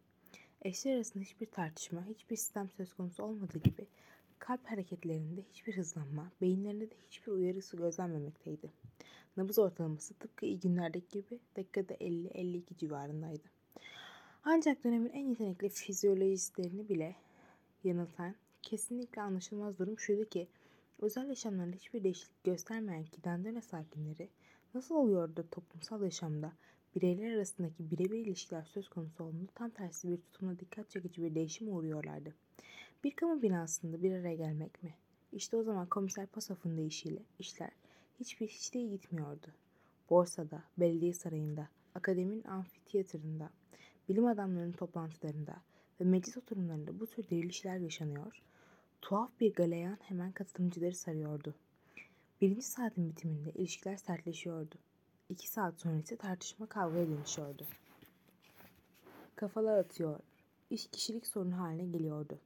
Eşler 0.63 0.97
arasında 0.97 1.25
hiçbir 1.25 1.47
tartışma, 1.47 2.07
hiçbir 2.07 2.37
sistem 2.37 2.71
söz 2.77 2.93
konusu 2.93 3.23
olmadığı 3.23 3.59
gibi 3.59 3.87
kalp 4.39 4.71
hareketlerinde 4.71 5.43
hiçbir 5.43 5.77
hızlanma, 5.77 6.33
beyinlerinde 6.41 6.91
de 6.91 6.95
hiçbir 7.07 7.33
uyarısı 7.33 7.77
gözlenmemekteydi. 7.77 8.73
Nabız 9.37 9.59
ortalaması 9.59 10.15
tıpkı 10.15 10.47
iyi 10.47 10.61
günlerdeki 10.61 11.11
gibi 11.11 11.41
dakikada 11.57 11.95
50-52 11.95 12.77
civarındaydı. 12.77 13.43
Ancak 14.45 14.85
dönemin 14.85 15.11
en 15.11 15.29
yetenekli 15.29 15.69
fizyolojistlerini 15.69 16.89
bile 16.89 17.17
yanıltan 17.85 18.35
kesinlikle 18.63 19.23
anlaşılmaz 19.23 19.79
durum 19.79 19.99
şuydu 19.99 20.29
ki 20.29 20.49
özel 20.99 21.29
yaşamlarında 21.29 21.77
hiçbir 21.77 22.05
değişiklik 22.05 22.45
göstermeyen 22.45 23.05
Kidendone 23.05 23.61
sakinleri 23.61 24.29
nasıl 24.75 24.95
oluyor 24.95 25.37
da 25.37 25.43
toplumsal 25.51 26.03
yaşamda 26.03 26.53
bireyler 26.95 27.33
arasındaki 27.33 27.91
birebir 27.91 28.19
ilişkiler 28.19 28.65
söz 28.65 28.89
konusu 28.89 29.25
olduğunda 29.25 29.53
tam 29.55 29.71
tersi 29.71 30.09
bir 30.09 30.17
tutumla 30.17 30.59
dikkat 30.59 30.91
çekici 30.91 31.23
bir 31.23 31.35
değişim 31.35 31.77
uğruyorlardı. 31.77 32.35
Bir 33.05 33.17
kamu 33.17 33.43
binasında 33.43 34.03
bir 34.03 34.13
araya 34.13 34.35
gelmek 34.35 34.83
mi? 34.83 34.95
İşte 35.33 35.57
o 35.57 35.63
zaman 35.63 35.87
komiser 35.87 36.27
Pasof'un 36.27 36.77
deyişiyle 36.77 37.23
işler 37.39 37.71
hiçbir 38.21 38.49
hiç 38.49 38.75
de 38.75 38.83
gitmiyordu. 38.83 39.47
Borsada, 40.11 40.63
belediye 40.79 41.13
sarayında, 41.13 41.69
akademinin 41.95 42.45
amfiteyatrında, 42.45 43.51
bilim 44.09 44.27
adamlarının 44.27 44.73
toplantılarında 44.73 45.63
ve 46.01 46.05
meclis 46.05 46.37
oturumlarında 46.37 47.01
bu 47.01 47.07
tür 47.07 47.29
dirilişler 47.29 47.77
yaşanıyor. 47.77 48.43
Tuhaf 49.03 49.41
bir 49.41 49.55
galeyan 49.55 49.99
hemen 50.03 50.33
katılımcıları 50.33 50.95
sarıyordu. 50.95 51.55
Birinci 52.41 52.63
saatin 52.63 53.09
bitiminde 53.09 53.51
ilişkiler 53.51 53.97
sertleşiyordu. 53.97 54.75
İki 55.29 55.49
saat 55.49 55.81
sonra 55.81 55.99
ise 55.99 56.17
tartışma 56.17 56.67
kavgaya 56.67 57.07
dönüşüyordu. 57.07 57.67
Kafalar 59.37 59.79
atıyor, 59.79 60.21
iş 60.71 60.87
kişilik 60.87 61.27
sorunu 61.27 61.59
haline 61.59 61.85
geliyordu. 61.85 62.39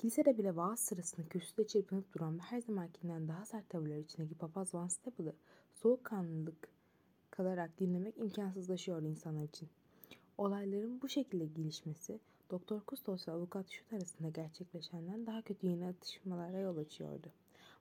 Kilisede 0.00 0.38
bile 0.38 0.56
vaaz 0.56 0.80
sırasında 0.80 1.28
kürsüde 1.28 1.66
çırpınıp 1.66 2.14
duran 2.14 2.38
ve 2.38 2.42
her 2.42 2.60
zamankinden 2.60 3.28
daha 3.28 3.44
sert 3.44 3.68
tavırlar 3.68 3.96
içindeki 3.96 4.34
papaz 4.34 4.74
Van 4.74 4.88
Staple'ı 4.88 5.32
soğukkanlılık 5.74 6.68
kalarak 7.30 7.80
dinlemek 7.80 8.18
imkansızlaşıyordu 8.18 9.06
insanlar 9.06 9.42
için. 9.42 9.68
Olayların 10.38 11.02
bu 11.02 11.08
şekilde 11.08 11.46
gelişmesi 11.46 12.20
Doktor 12.50 12.80
Kustos 12.80 13.28
ve 13.28 13.32
Avukat 13.32 13.70
Şut 13.70 13.92
arasında 13.92 14.28
gerçekleşenden 14.28 15.26
daha 15.26 15.42
kötü 15.42 15.66
yeni 15.66 15.86
atışmalara 15.86 16.58
yol 16.58 16.76
açıyordu. 16.76 17.32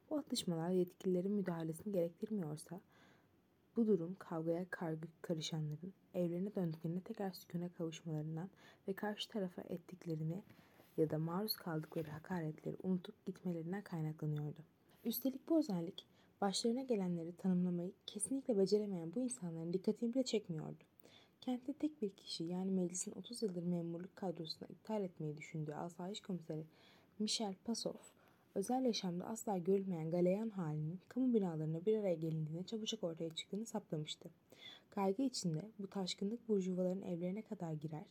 Bu 0.09 0.17
atışmalar 0.17 0.69
yetkililerin 0.69 1.31
müdahalesini 1.31 1.93
gerektirmiyorsa 1.93 2.81
bu 3.75 3.87
durum 3.87 4.15
kavgaya 4.19 4.65
karışanların 5.21 5.93
evlerine 6.13 6.55
döndüklerinde 6.55 7.01
tekrar 7.01 7.31
sükune 7.31 7.69
kavuşmalarından 7.69 8.49
ve 8.87 8.93
karşı 8.93 9.29
tarafa 9.29 9.61
ettiklerini 9.61 10.43
ya 10.97 11.09
da 11.09 11.17
maruz 11.17 11.55
kaldıkları 11.55 12.09
hakaretleri 12.09 12.77
unutup 12.83 13.25
gitmelerinden 13.25 13.81
kaynaklanıyordu. 13.81 14.59
Üstelik 15.05 15.49
bu 15.49 15.59
özellik 15.59 16.05
başlarına 16.41 16.81
gelenleri 16.81 17.35
tanımlamayı 17.35 17.91
kesinlikle 18.05 18.57
beceremeyen 18.57 19.15
bu 19.15 19.19
insanların 19.19 19.73
dikkatini 19.73 20.13
bile 20.13 20.23
çekmiyordu. 20.23 20.83
Kentte 21.41 21.73
tek 21.73 22.01
bir 22.01 22.09
kişi 22.09 22.43
yani 22.43 22.71
meclisin 22.71 23.11
30 23.11 23.43
yıldır 23.43 23.63
memurluk 23.63 24.15
kadrosuna 24.15 24.67
iptal 24.69 25.03
etmeyi 25.03 25.37
düşündüğü 25.37 25.73
asayiş 25.73 26.21
komiseri 26.21 26.65
Michel 27.19 27.55
Pasov, 27.65 27.93
özel 28.55 28.85
yaşamda 28.85 29.25
asla 29.25 29.57
görülmeyen 29.57 30.11
galeyan 30.11 30.49
halinin 30.49 30.99
kamu 31.09 31.33
binalarına 31.33 31.85
bir 31.85 31.97
araya 31.97 32.15
gelindiğinde 32.15 32.63
çabucak 32.63 33.03
ortaya 33.03 33.29
çıktığını 33.29 33.65
saptamıştı. 33.65 34.29
Kaygı 34.89 35.23
içinde 35.23 35.61
bu 35.79 35.87
taşkınlık 35.87 36.49
burjuvaların 36.49 37.01
evlerine 37.01 37.41
kadar 37.41 37.73
girer 37.73 38.05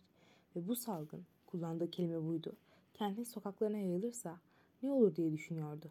ve 0.57 0.69
bu 0.69 0.77
salgın, 0.77 1.25
kullandığı 1.47 1.91
kelime 1.91 2.25
buydu, 2.25 2.53
kentin 2.99 3.25
sokaklarına 3.25 3.79
yayılırsa 3.79 4.41
ne 4.83 4.91
olur 4.93 5.17
diye 5.17 5.33
düşünüyordu. 5.33 5.91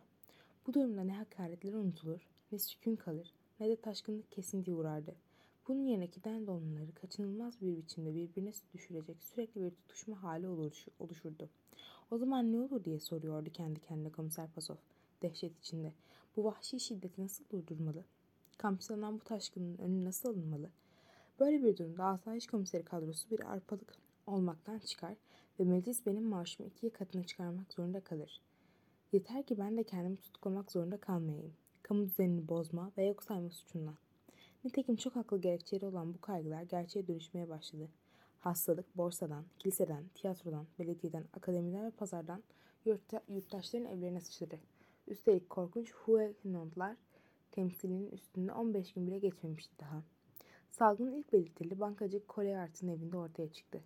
Bu 0.68 0.74
durumda 0.74 1.04
ne 1.04 1.14
hakaretler 1.14 1.74
unutulur, 1.74 2.28
ne 2.52 2.60
sükun 2.60 2.96
kalır, 2.96 3.34
ne 3.60 3.70
de 3.70 3.76
taşkınlık 3.76 4.32
kesintiye 4.32 4.76
uğrardı. 4.76 5.16
Bunun 5.68 5.86
yerine 5.86 6.06
giden 6.06 6.48
dolmaları 6.48 6.94
kaçınılmaz 7.02 7.62
bir 7.62 7.78
biçimde 7.78 8.16
birbirine 8.16 8.52
düşürecek 8.74 9.24
sürekli 9.24 9.62
bir 9.62 9.72
tutuşma 9.72 10.24
hali 10.24 10.48
oluşurdu. 11.00 11.50
O 12.12 12.18
zaman 12.18 12.52
ne 12.52 12.60
olur 12.60 12.84
diye 12.84 13.00
soruyordu 13.00 13.50
kendi 13.50 13.80
kendine 13.80 14.12
komiser 14.12 14.50
Pasov 14.52 14.76
dehşet 15.22 15.60
içinde. 15.60 15.94
Bu 16.36 16.44
vahşi 16.44 16.80
şiddeti 16.80 17.24
nasıl 17.24 17.44
durdurmalı? 17.50 18.04
Kampüslanan 18.58 19.20
bu 19.20 19.24
taşkının 19.24 19.78
önü 19.78 20.06
nasıl 20.06 20.30
alınmalı? 20.30 20.70
Böyle 21.40 21.64
bir 21.64 21.78
durumda 21.78 22.06
asayiş 22.06 22.48
komiseri 22.48 22.84
kadrosu 22.84 23.30
bir 23.30 23.52
arpalık 23.52 23.98
olmaktan 24.28 24.80
çıkar 24.80 25.16
ve 25.60 25.64
meclis 25.64 26.06
benim 26.06 26.24
maaşımı 26.24 26.70
ikiye 26.70 26.94
katına 26.94 27.24
çıkarmak 27.24 27.74
zorunda 27.74 28.00
kalır. 28.00 28.42
Yeter 29.12 29.44
ki 29.44 29.58
ben 29.58 29.78
de 29.78 29.84
kendimi 29.84 30.18
tutuklamak 30.18 30.72
zorunda 30.72 30.98
kalmayayım. 30.98 31.54
Kamu 31.84 32.06
düzenini 32.06 32.48
bozma 32.48 32.92
ve 32.98 33.06
yok 33.06 33.24
sayma 33.24 33.50
suçundan. 33.50 33.96
Nitekim 34.64 34.96
çok 34.96 35.16
haklı 35.16 35.42
gerekçeli 35.42 35.86
olan 35.86 36.14
bu 36.14 36.22
kaygılar 36.22 36.62
gerçeğe 36.62 37.08
dönüşmeye 37.08 37.50
başladı. 37.50 37.90
Hastalık 38.40 38.98
borsadan, 38.98 39.46
kiliseden, 39.60 40.04
tiyatrodan, 40.16 40.68
belediyeden, 40.80 41.26
akademiden 41.34 41.86
ve 41.86 41.92
pazardan 41.92 42.44
yurtta, 42.86 43.22
yurttaşların 43.30 43.88
evlerine 43.88 44.22
sıçradı. 44.22 44.60
Üstelik 45.08 45.50
korkunç 45.50 45.94
Huguenotlar 45.94 46.96
temsilinin 47.52 48.12
üstünde 48.12 48.54
15 48.54 48.94
gün 48.94 49.08
bile 49.08 49.20
geçmemişti 49.20 49.80
daha. 49.80 50.04
Salgının 50.72 51.14
ilk 51.16 51.34
belirtili 51.34 51.80
bankacı 51.80 52.22
Colliart'ın 52.30 52.88
evinde 52.88 53.18
ortaya 53.18 53.52
çıktı. 53.52 53.82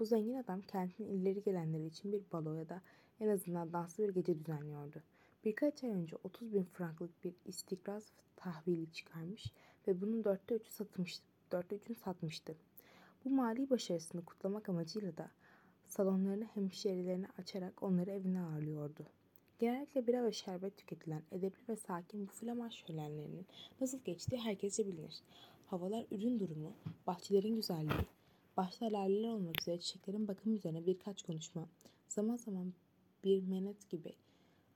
Bu 0.00 0.04
zengin 0.04 0.34
adam 0.34 0.60
kentin 0.60 1.04
ileri 1.04 1.42
gelenleri 1.42 1.86
için 1.86 2.12
bir 2.12 2.22
balo 2.32 2.54
ya 2.54 2.68
da 2.68 2.82
en 3.20 3.28
azından 3.28 3.72
danslı 3.72 4.08
bir 4.08 4.14
gece 4.14 4.38
düzenliyordu. 4.38 5.02
Birkaç 5.44 5.84
ay 5.84 5.90
önce 5.90 6.16
30 6.24 6.54
bin 6.54 6.64
franklık 6.64 7.24
bir 7.24 7.34
istikraz 7.44 8.06
tahvili 8.36 8.92
çıkarmış 8.92 9.52
ve 9.88 10.00
bunun 10.00 10.24
dörtte 10.24 10.54
üçü 10.54 10.70
satmıştı. 10.70 11.24
Dörtte 11.52 11.76
üçünü 11.76 11.96
satmıştı. 11.96 12.56
Bu 13.24 13.30
mali 13.30 13.70
başarısını 13.70 14.24
kutlamak 14.24 14.68
amacıyla 14.68 15.16
da 15.16 15.30
salonlarını 15.86 16.44
hemşerilerine 16.44 17.26
açarak 17.38 17.82
onları 17.82 18.10
evine 18.10 18.40
ağırlıyordu. 18.40 19.06
Genellikle 19.58 20.06
bira 20.06 20.24
ve 20.24 20.32
şerbet 20.32 20.76
tüketilen 20.76 21.22
edepli 21.32 21.68
ve 21.68 21.76
sakin 21.76 22.26
bu 22.26 22.30
flaman 22.30 22.68
şölenlerinin 22.68 23.46
nasıl 23.80 23.98
geçtiği 23.98 24.40
herkese 24.40 24.86
bilinir. 24.86 25.22
Havalar 25.66 26.06
ürün 26.10 26.40
durumu, 26.40 26.72
bahçelerin 27.06 27.56
güzelliği, 27.56 28.06
başta 28.56 28.86
laleler 28.86 29.28
olmak 29.28 29.60
üzere 29.60 29.80
çiçeklerin 29.80 30.28
bakımı 30.28 30.54
üzerine 30.54 30.86
birkaç 30.86 31.22
konuşma, 31.22 31.68
zaman 32.08 32.36
zaman 32.36 32.72
bir 33.24 33.42
menet 33.42 33.90
gibi 33.90 34.12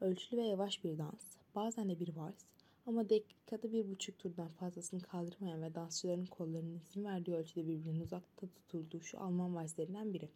ölçülü 0.01 0.37
ve 0.37 0.47
yavaş 0.47 0.85
bir 0.85 0.99
dans, 0.99 1.37
bazen 1.55 1.89
de 1.89 2.01
bir 2.01 2.17
vals, 2.17 2.45
Ama 2.87 3.11
dakikada 3.11 3.73
bir 3.73 3.91
buçuk 3.91 4.19
turdan 4.19 4.49
fazlasını 4.49 5.01
kaldırmayan 5.01 5.63
ve 5.63 5.75
dansçıların 5.75 6.27
kollarının 6.27 6.81
izin 6.91 7.05
verdiği 7.05 7.37
ölçüde 7.37 7.67
birbirinden 7.67 8.01
uzakta 8.01 8.47
tutulduğu 8.47 9.01
şu 9.01 9.21
Alman 9.21 9.55
valslerinden 9.55 10.15
biri. 10.15 10.29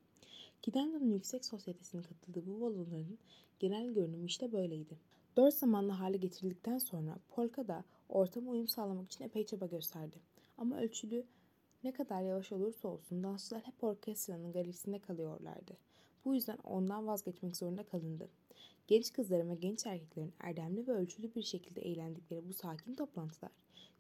Gidendo'nun 0.63 1.13
yüksek 1.13 1.45
sosyetesinin 1.45 2.03
katıldığı 2.03 2.47
bu 2.47 2.61
baloların 2.61 3.19
genel 3.59 3.95
görünümü 3.95 4.27
işte 4.27 4.53
böyleydi. 4.53 4.99
Dört 5.37 5.55
zamanlı 5.55 5.93
hale 5.93 6.17
getirildikten 6.17 6.79
sonra 6.79 7.19
polka 7.29 7.69
da 7.69 7.85
ortama 8.09 8.51
uyum 8.51 8.69
sağlamak 8.69 9.07
için 9.07 9.25
epey 9.25 9.47
çaba 9.47 9.67
gösterdi. 9.67 10.17
Ama 10.59 10.81
ölçülü 10.81 11.25
ne 11.85 11.93
kadar 11.93 12.23
yavaş 12.23 12.53
olursa 12.53 12.89
olsun 12.89 13.23
dansçılar 13.23 13.63
hep 13.63 13.85
orkestranın 13.85 14.53
galerisinde 14.53 14.99
kalıyorlardı. 14.99 15.77
Bu 16.25 16.35
yüzden 16.35 16.59
ondan 16.65 17.07
vazgeçmek 17.07 17.57
zorunda 17.57 17.83
kalındı. 17.83 18.29
Genç 18.87 19.13
kızların 19.13 19.51
ve 19.51 19.55
genç 19.55 19.87
erkeklerin 19.87 20.33
erdemli 20.41 20.87
ve 20.87 20.93
ölçülü 20.93 21.35
bir 21.35 21.43
şekilde 21.43 21.81
eğlendikleri 21.81 22.49
bu 22.49 22.53
sakin 22.53 22.95
toplantılar 22.95 23.51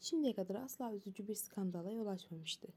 şimdiye 0.00 0.34
kadar 0.34 0.54
asla 0.54 0.92
üzücü 0.92 1.28
bir 1.28 1.34
skandala 1.34 1.90
yol 1.90 2.06
açmamıştı. 2.06 2.68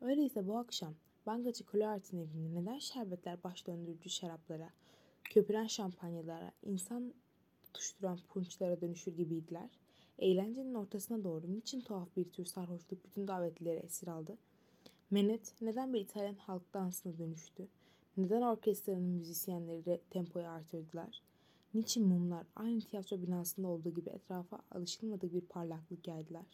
Öyleyse 0.00 0.46
bu 0.46 0.58
akşam 0.58 0.94
Bankacı 1.26 1.64
Cloart'ın 1.72 2.18
evinde 2.18 2.60
neden 2.60 2.78
şerbetler 2.78 3.42
baş 3.44 3.66
döndürücü 3.66 4.10
şaraplara, 4.10 4.70
köpüren 5.24 5.66
şampanyalara, 5.66 6.52
insan 6.62 7.14
tutuşturan 7.62 8.18
punçlara 8.28 8.80
dönüşür 8.80 9.16
gibiydiler? 9.16 9.70
Eğlencenin 10.18 10.74
ortasına 10.74 11.24
doğru 11.24 11.52
niçin 11.52 11.80
tuhaf 11.80 12.16
bir 12.16 12.24
tür 12.24 12.44
sarhoşluk 12.44 13.04
bütün 13.04 13.28
davetlileri 13.28 13.78
esir 13.78 14.06
aldı? 14.06 14.38
Menet 15.10 15.54
neden 15.60 15.92
bir 15.92 16.00
İtalyan 16.00 16.34
halk 16.34 16.74
dansına 16.74 17.18
dönüştü? 17.18 17.68
Neden 18.16 18.42
orkestranın 18.42 19.02
müzisyenleri 19.02 20.00
tempoyu 20.10 20.46
artırdılar? 20.46 21.22
Niçin 21.74 22.06
mumlar 22.06 22.46
aynı 22.56 22.80
tiyatro 22.80 23.22
binasında 23.22 23.68
olduğu 23.68 23.94
gibi 23.94 24.10
etrafa 24.10 24.60
alışılmadık 24.70 25.34
bir 25.34 25.40
parlaklık 25.40 26.08
yaydılar? 26.08 26.46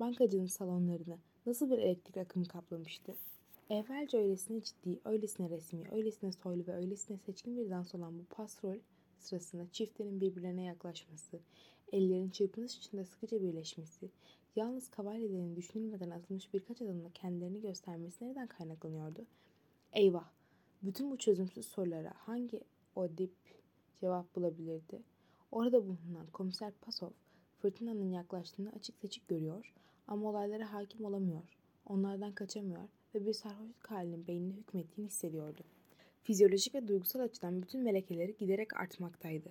Bankacının 0.00 0.46
salonlarını 0.46 1.18
nasıl 1.46 1.70
bir 1.70 1.78
elektrik 1.78 2.16
akımı 2.16 2.44
kaplamıştı? 2.44 3.14
Evvelce 3.70 4.18
öylesine 4.18 4.60
ciddi, 4.60 5.00
öylesine 5.04 5.50
resmi, 5.50 5.84
öylesine 5.92 6.32
soylu 6.32 6.66
ve 6.66 6.74
öylesine 6.74 7.18
seçkin 7.18 7.56
bir 7.56 7.70
dans 7.70 7.94
olan 7.94 8.18
bu 8.18 8.24
pasrol 8.24 8.76
sırasında 9.18 9.66
çiftlerin 9.72 10.20
birbirlerine 10.20 10.62
yaklaşması, 10.62 11.40
ellerin 11.92 12.30
çırpınış 12.30 12.78
içinde 12.78 13.04
sıkıca 13.04 13.42
birleşmesi, 13.42 14.10
yalnız 14.58 14.88
kavalyelerin 14.88 15.56
düşünülmeden 15.56 16.10
atılmış 16.10 16.54
birkaç 16.54 16.82
adımla 16.82 17.10
kendilerini 17.14 17.60
göstermesi 17.60 18.24
nereden 18.24 18.46
kaynaklanıyordu? 18.46 19.26
Eyvah! 19.92 20.30
Bütün 20.82 21.10
bu 21.10 21.18
çözümsüz 21.18 21.66
sorulara 21.66 22.12
hangi 22.16 22.60
odip 22.96 23.34
cevap 24.00 24.36
bulabilirdi? 24.36 25.02
Orada 25.52 25.86
bulunan 25.86 26.26
komiser 26.32 26.72
Pasov, 26.80 27.10
fırtınanın 27.58 28.10
yaklaştığını 28.10 28.72
açık 28.72 28.98
seçik 28.98 29.28
görüyor 29.28 29.74
ama 30.08 30.28
olaylara 30.28 30.72
hakim 30.72 31.04
olamıyor. 31.04 31.56
Onlardan 31.86 32.32
kaçamıyor 32.32 32.88
ve 33.14 33.26
bir 33.26 33.32
sarhoşluk 33.32 33.90
halinin 33.90 34.26
beynine 34.26 34.54
hükmettiğini 34.54 35.10
hissediyordu. 35.10 35.60
Fizyolojik 36.22 36.74
ve 36.74 36.88
duygusal 36.88 37.20
açıdan 37.20 37.62
bütün 37.62 37.82
melekeleri 37.82 38.36
giderek 38.36 38.76
artmaktaydı. 38.76 39.48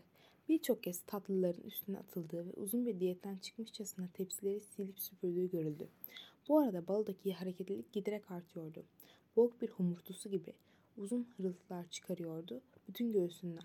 Birçok 0.49 0.83
kez 0.83 1.01
tatlıların 1.01 1.61
üstüne 1.61 1.97
atıldığı 1.97 2.45
ve 2.45 2.51
uzun 2.53 2.85
bir 2.85 2.99
diyetten 2.99 3.37
çıkmışçasına 3.37 4.07
tepsileri 4.13 4.59
silip 4.59 4.99
süpürdüğü 4.99 5.49
görüldü. 5.49 5.87
Bu 6.49 6.59
arada 6.59 6.87
balodaki 6.87 7.33
hareketlilik 7.33 7.93
giderek 7.93 8.31
artıyordu. 8.31 8.83
Boğuk 9.35 9.61
bir 9.61 9.69
humurtusu 9.69 10.29
gibi 10.29 10.53
uzun 10.97 11.27
hırıltılar 11.37 11.89
çıkarıyordu 11.89 12.61
bütün 12.87 13.11
göğsünden. 13.11 13.63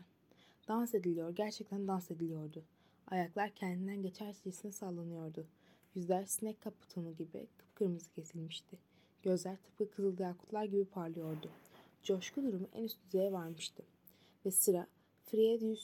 Dans 0.68 0.94
ediliyor, 0.94 1.30
gerçekten 1.30 1.88
dans 1.88 2.10
ediliyordu. 2.10 2.62
Ayaklar 3.06 3.50
kendinden 3.50 4.02
geçercesine 4.02 4.72
sallanıyordu. 4.72 5.46
Yüzler 5.94 6.24
sinek 6.24 6.60
kaputunu 6.60 7.16
gibi 7.16 7.46
kıpkırmızı 7.58 8.12
kesilmişti. 8.12 8.78
Gözler 9.22 9.56
tıpkı 9.56 9.90
kızıl 9.90 10.18
yakutlar 10.18 10.64
gibi 10.64 10.84
parlıyordu. 10.84 11.50
Coşku 12.02 12.42
durumu 12.42 12.68
en 12.74 12.84
üst 12.84 13.04
düzeye 13.06 13.32
varmıştı. 13.32 13.82
Ve 14.46 14.50
sıra 14.50 14.86
Friedrich 15.26 15.82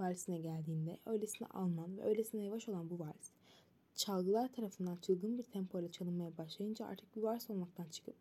valsine 0.00 0.38
geldiğinde 0.38 0.98
öylesine 1.06 1.48
Alman 1.48 1.98
ve 1.98 2.02
öylesine 2.02 2.44
yavaş 2.44 2.68
olan 2.68 2.90
bu 2.90 2.98
vals, 2.98 3.30
çalgılar 3.94 4.52
tarafından 4.52 4.96
çılgın 4.96 5.38
bir 5.38 5.42
tempo 5.42 5.80
ile 5.80 5.90
çalınmaya 5.90 6.38
başlayınca 6.38 6.86
artık 6.86 7.16
bir 7.16 7.22
vals 7.22 7.50
olmaktan 7.50 7.88
çıkıp 7.88 8.14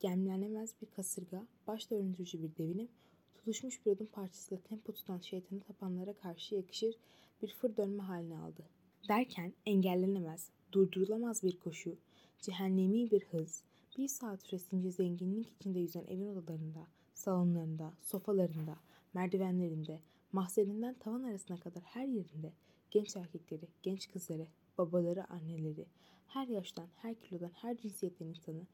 gemlenemez 0.00 0.74
bir 0.82 0.86
kasırga, 0.86 1.46
baş 1.66 1.90
döndürücü 1.90 2.42
bir 2.42 2.56
devinim, 2.56 2.88
tutuşmuş 3.34 3.86
bir 3.86 3.90
odun 3.90 4.06
parçasıyla 4.06 4.62
tempo 4.62 4.92
tutan 4.92 5.18
şeytanı 5.18 5.60
tapanlara 5.60 6.12
karşı 6.12 6.54
yakışır 6.54 6.94
bir 7.42 7.54
fır 7.54 7.76
dönme 7.76 8.02
haline 8.02 8.38
aldı. 8.38 8.62
Derken 9.08 9.52
engellenemez, 9.66 10.50
durdurulamaz 10.72 11.42
bir 11.42 11.58
koşu, 11.58 11.96
cehennemi 12.40 13.10
bir 13.10 13.24
hız, 13.24 13.62
bir 13.98 14.08
saat 14.08 14.42
süresince 14.42 14.90
zenginlik 14.90 15.52
içinde 15.52 15.78
yüzen 15.78 16.04
evin 16.04 16.26
odalarında, 16.26 16.86
salonlarında, 17.14 17.92
sofalarında, 18.02 18.76
merdivenlerinde, 19.14 20.00
mahzeninden 20.32 20.94
tavan 20.94 21.22
arasına 21.22 21.60
kadar 21.60 21.82
her 21.82 22.06
yerinde 22.06 22.52
genç 22.90 23.16
erkekleri, 23.16 23.68
genç 23.82 24.08
kızları, 24.08 24.46
babaları, 24.78 25.30
anneleri, 25.30 25.86
her 26.26 26.48
yaştan, 26.48 26.88
her 26.96 27.14
kilodan, 27.14 27.50
her 27.54 27.76
cinsiyetten 27.76 28.26
insanı, 28.26 28.66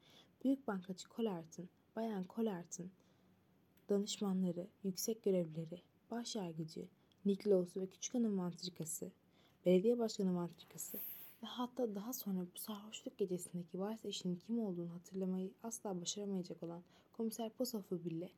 büyük 0.43 0.67
bankacı 0.67 1.07
Collart'ın, 1.15 1.69
bayan 1.95 2.25
Collart'ın 2.35 2.91
danışmanları, 3.89 4.67
yüksek 4.83 5.23
görevlileri, 5.23 5.81
baş 6.11 6.35
yargıcı, 6.35 6.87
Niklaus 7.25 7.77
ve 7.77 7.87
küçük 7.87 8.13
hanım 8.13 8.33
mantrikası, 8.33 9.11
belediye 9.65 9.99
başkanı 9.99 10.31
mantrikası 10.31 10.97
ve 11.43 11.47
hatta 11.47 11.95
daha 11.95 12.13
sonra 12.13 12.45
bu 12.55 12.59
sarhoşluk 12.59 13.17
gecesindeki 13.17 13.79
vals 13.79 14.05
eşinin 14.05 14.35
kim 14.35 14.59
olduğunu 14.59 14.93
hatırlamayı 14.93 15.51
asla 15.63 16.01
başaramayacak 16.01 16.63
olan 16.63 16.83
komiser 17.13 17.49
Posof'u 17.49 18.05
bile 18.05 18.29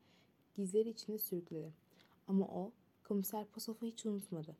gizleri 0.55 0.89
içinde 0.89 1.17
sürükledi. 1.17 1.73
Ama 2.27 2.45
o 2.45 2.71
komiser 3.07 3.45
Posof'u 3.45 3.85
hiç 3.85 4.05
unutmadı. 4.05 4.55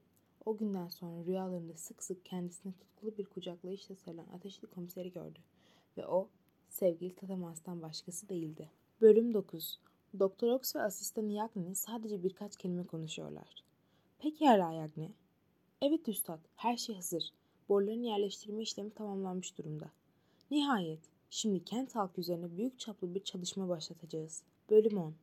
O 0.45 0.57
günden 0.57 0.87
sonra 0.87 1.25
rüyalarında 1.25 1.77
sık 1.77 2.03
sık 2.03 2.25
kendisine 2.25 2.73
tutkulu 2.73 3.17
bir 3.17 3.25
kucaklayışla 3.25 3.95
sarılan 3.95 4.27
ateşli 4.35 4.67
komiseri 4.67 5.11
gördü. 5.11 5.39
Ve 5.97 6.07
o 6.07 6.29
sevgili 6.69 7.15
Tatamas'tan 7.15 7.81
başkası 7.81 8.29
değildi. 8.29 8.69
Bölüm 9.01 9.33
9 9.33 9.79
Doktor 10.19 10.47
Ox 10.47 10.75
ve 10.75 10.81
asistanı 10.81 11.31
Yagni 11.31 11.75
sadece 11.75 12.23
birkaç 12.23 12.57
kelime 12.57 12.83
konuşuyorlar. 12.83 13.63
Peki 14.19 14.47
Herra 14.47 14.71
Yagni. 14.71 15.11
Evet 15.81 16.07
üstad, 16.07 16.39
her 16.55 16.77
şey 16.77 16.95
hazır. 16.95 17.29
Boruların 17.69 18.03
yerleştirme 18.03 18.61
işlemi 18.61 18.91
tamamlanmış 18.91 19.57
durumda. 19.57 19.91
Nihayet, 20.51 21.01
şimdi 21.29 21.63
kent 21.63 21.95
halkı 21.95 22.21
üzerine 22.21 22.57
büyük 22.57 22.79
çaplı 22.79 23.15
bir 23.15 23.23
çalışma 23.23 23.69
başlatacağız. 23.69 24.43
Bölüm 24.69 24.97
10 24.97 25.13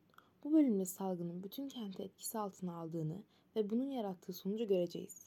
Bu 0.45 0.53
bölümde 0.53 0.85
salgının 0.85 1.43
bütün 1.43 1.69
kenti 1.69 2.03
etkisi 2.03 2.39
altına 2.39 2.75
aldığını 2.75 3.23
ve 3.55 3.69
bunun 3.69 3.89
yarattığı 3.89 4.33
sonucu 4.33 4.67
göreceğiz. 4.67 5.23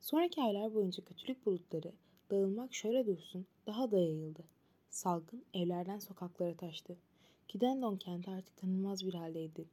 Sonraki 0.00 0.42
aylar 0.42 0.74
boyunca 0.74 1.04
kötülük 1.04 1.46
bulutları, 1.46 1.92
dağılmak 2.30 2.74
şöyle 2.74 3.06
dursun, 3.06 3.46
daha 3.66 3.90
da 3.90 3.98
yayıldı. 3.98 4.44
Salgın 4.90 5.44
evlerden 5.54 5.98
sokaklara 5.98 6.56
taştı. 6.56 6.96
Gidendon 7.48 7.96
kenti 7.96 8.30
artık 8.30 8.56
tanınmaz 8.56 9.06
bir 9.06 9.14
haldeydi. 9.14 9.64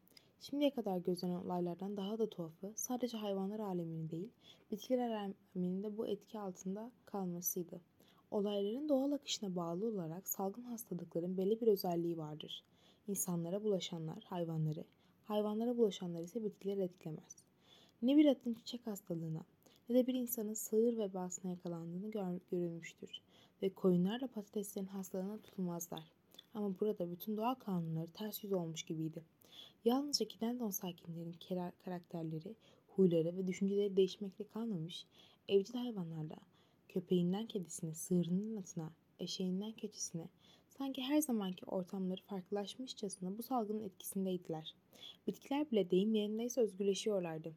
Şimdiye 0.41 0.71
kadar 0.71 0.97
gözlenen 0.97 1.45
olaylardan 1.45 1.97
daha 1.97 2.19
da 2.19 2.29
tuhafı 2.29 2.73
sadece 2.75 3.17
hayvanlar 3.17 3.59
alemini 3.59 4.09
değil, 4.09 4.29
bitkiler 4.71 5.09
aleminin 5.09 5.83
de 5.83 5.97
bu 5.97 6.07
etki 6.07 6.39
altında 6.39 6.91
kalmasıydı. 7.05 7.81
Olayların 8.31 8.89
doğal 8.89 9.11
akışına 9.11 9.55
bağlı 9.55 9.85
olarak 9.85 10.27
salgın 10.27 10.63
hastalıkların 10.63 11.37
belli 11.37 11.61
bir 11.61 11.67
özelliği 11.67 12.17
vardır. 12.17 12.63
İnsanlara 13.07 13.63
bulaşanlar 13.63 14.23
hayvanları, 14.23 14.83
hayvanlara 15.25 15.77
bulaşanlar 15.77 16.21
ise 16.21 16.43
bitkileri 16.43 16.81
etkilemez. 16.81 17.35
Ne 18.01 18.17
bir 18.17 18.25
atın 18.25 18.53
çiçek 18.53 18.87
hastalığına 18.87 19.43
ne 19.89 19.95
de 19.95 20.07
bir 20.07 20.13
insanın 20.13 20.53
sığır 20.53 20.97
vebasına 20.97 21.51
yakalandığını 21.51 22.11
gör, 22.11 22.39
görülmüştür 22.51 23.21
ve 23.61 23.69
koyunlarla 23.69 24.27
patateslerin 24.27 24.85
hastalığına 24.85 25.37
tutulmazlar. 25.37 26.03
Ama 26.53 26.79
burada 26.79 27.11
bütün 27.11 27.37
doğa 27.37 27.55
kanunları 27.55 28.07
ters 28.07 28.43
yüz 28.43 28.53
olmuş 28.53 28.83
gibiydi. 28.83 29.23
Yalnızca 29.85 30.27
Kidendon 30.27 30.69
sakinlerin 30.69 31.35
karakterleri, 31.85 32.55
huyları 32.87 33.37
ve 33.37 33.47
düşünceleri 33.47 33.97
değişmekle 33.97 34.47
kalmamış, 34.47 35.05
evcil 35.47 35.73
hayvanlarda 35.73 36.35
köpeğinden 36.89 37.45
kedisine, 37.45 37.93
sığırının 37.93 38.55
atına, 38.55 38.91
eşeğinden 39.19 39.71
keçisine, 39.71 40.27
sanki 40.77 41.01
her 41.01 41.21
zamanki 41.21 41.65
ortamları 41.65 42.21
farklılaşmışçasına 42.21 43.37
bu 43.37 43.43
salgının 43.43 43.83
etkisindeydiler. 43.83 44.75
Bitkiler 45.27 45.71
bile 45.71 45.91
deyim 45.91 46.15
yerindeyse 46.15 46.61
özgürleşiyorlardı. 46.61 47.53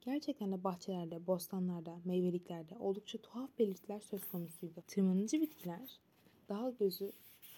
Gerçekten 0.00 0.52
de 0.52 0.64
bahçelerde, 0.64 1.26
bostanlarda, 1.26 1.98
meyveliklerde 2.04 2.78
oldukça 2.78 3.18
tuhaf 3.18 3.50
belirtiler 3.58 4.00
söz 4.00 4.24
konusuydu. 4.24 4.82
Tırmanıcı 4.86 5.40
bitkiler 5.40 6.00
daha 6.48 6.70
gözü 6.70 7.12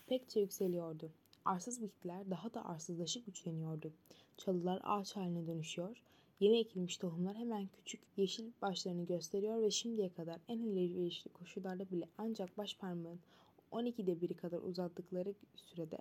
pekçe 0.07 0.41
yükseliyordu. 0.41 1.11
Arsız 1.45 1.83
bitkiler 1.83 2.31
daha 2.31 2.55
da 2.55 2.65
arsızlaşıp 2.65 3.27
güçleniyordu. 3.27 3.93
Çalılar 4.37 4.81
ağaç 4.85 5.17
haline 5.17 5.47
dönüşüyor, 5.47 6.03
Yeni 6.41 6.59
ekilmiş 6.59 6.97
tohumlar 6.97 7.37
hemen 7.37 7.69
küçük 7.77 8.01
yeşil 8.17 8.53
başlarını 8.63 9.07
gösteriyor 9.07 9.63
ve 9.63 9.71
şimdiye 9.71 10.09
kadar 10.09 10.41
en 10.49 10.59
elverişli 10.59 11.33
koşullarda 11.33 11.91
bile 11.91 12.09
ancak 12.19 12.59
baş 12.59 12.77
parmağın 12.77 13.21
12'de 13.75 14.21
biri 14.21 14.35
kadar 14.35 14.59
uzattıkları 14.59 15.35
sürede 15.55 15.99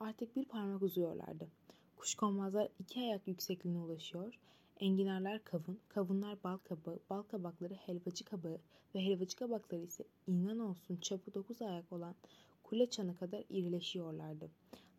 artık 0.00 0.36
bir 0.36 0.44
parmak 0.44 0.82
uzuyorlardı. 0.82 1.48
Kuşkonmazlar 1.96 2.68
iki 2.78 3.00
ayak 3.00 3.28
yüksekliğine 3.28 3.78
ulaşıyor. 3.78 4.38
Enginarlar 4.80 5.44
kavun, 5.44 5.78
kavunlar 5.88 6.42
bal 6.44 6.56
kabağı, 6.56 6.98
bal 7.10 7.22
kabakları 7.22 7.74
helvacı 7.74 8.24
kabağı 8.24 8.58
ve 8.94 9.00
helvacı 9.00 9.36
kabakları 9.36 9.82
ise 9.82 10.04
inan 10.26 10.58
olsun 10.58 10.96
çapı 10.96 11.34
dokuz 11.34 11.62
ayak 11.62 11.92
olan 11.92 12.14
kule 12.62 12.90
çanı 12.90 13.16
kadar 13.16 13.44
irileşiyorlardı. 13.50 14.50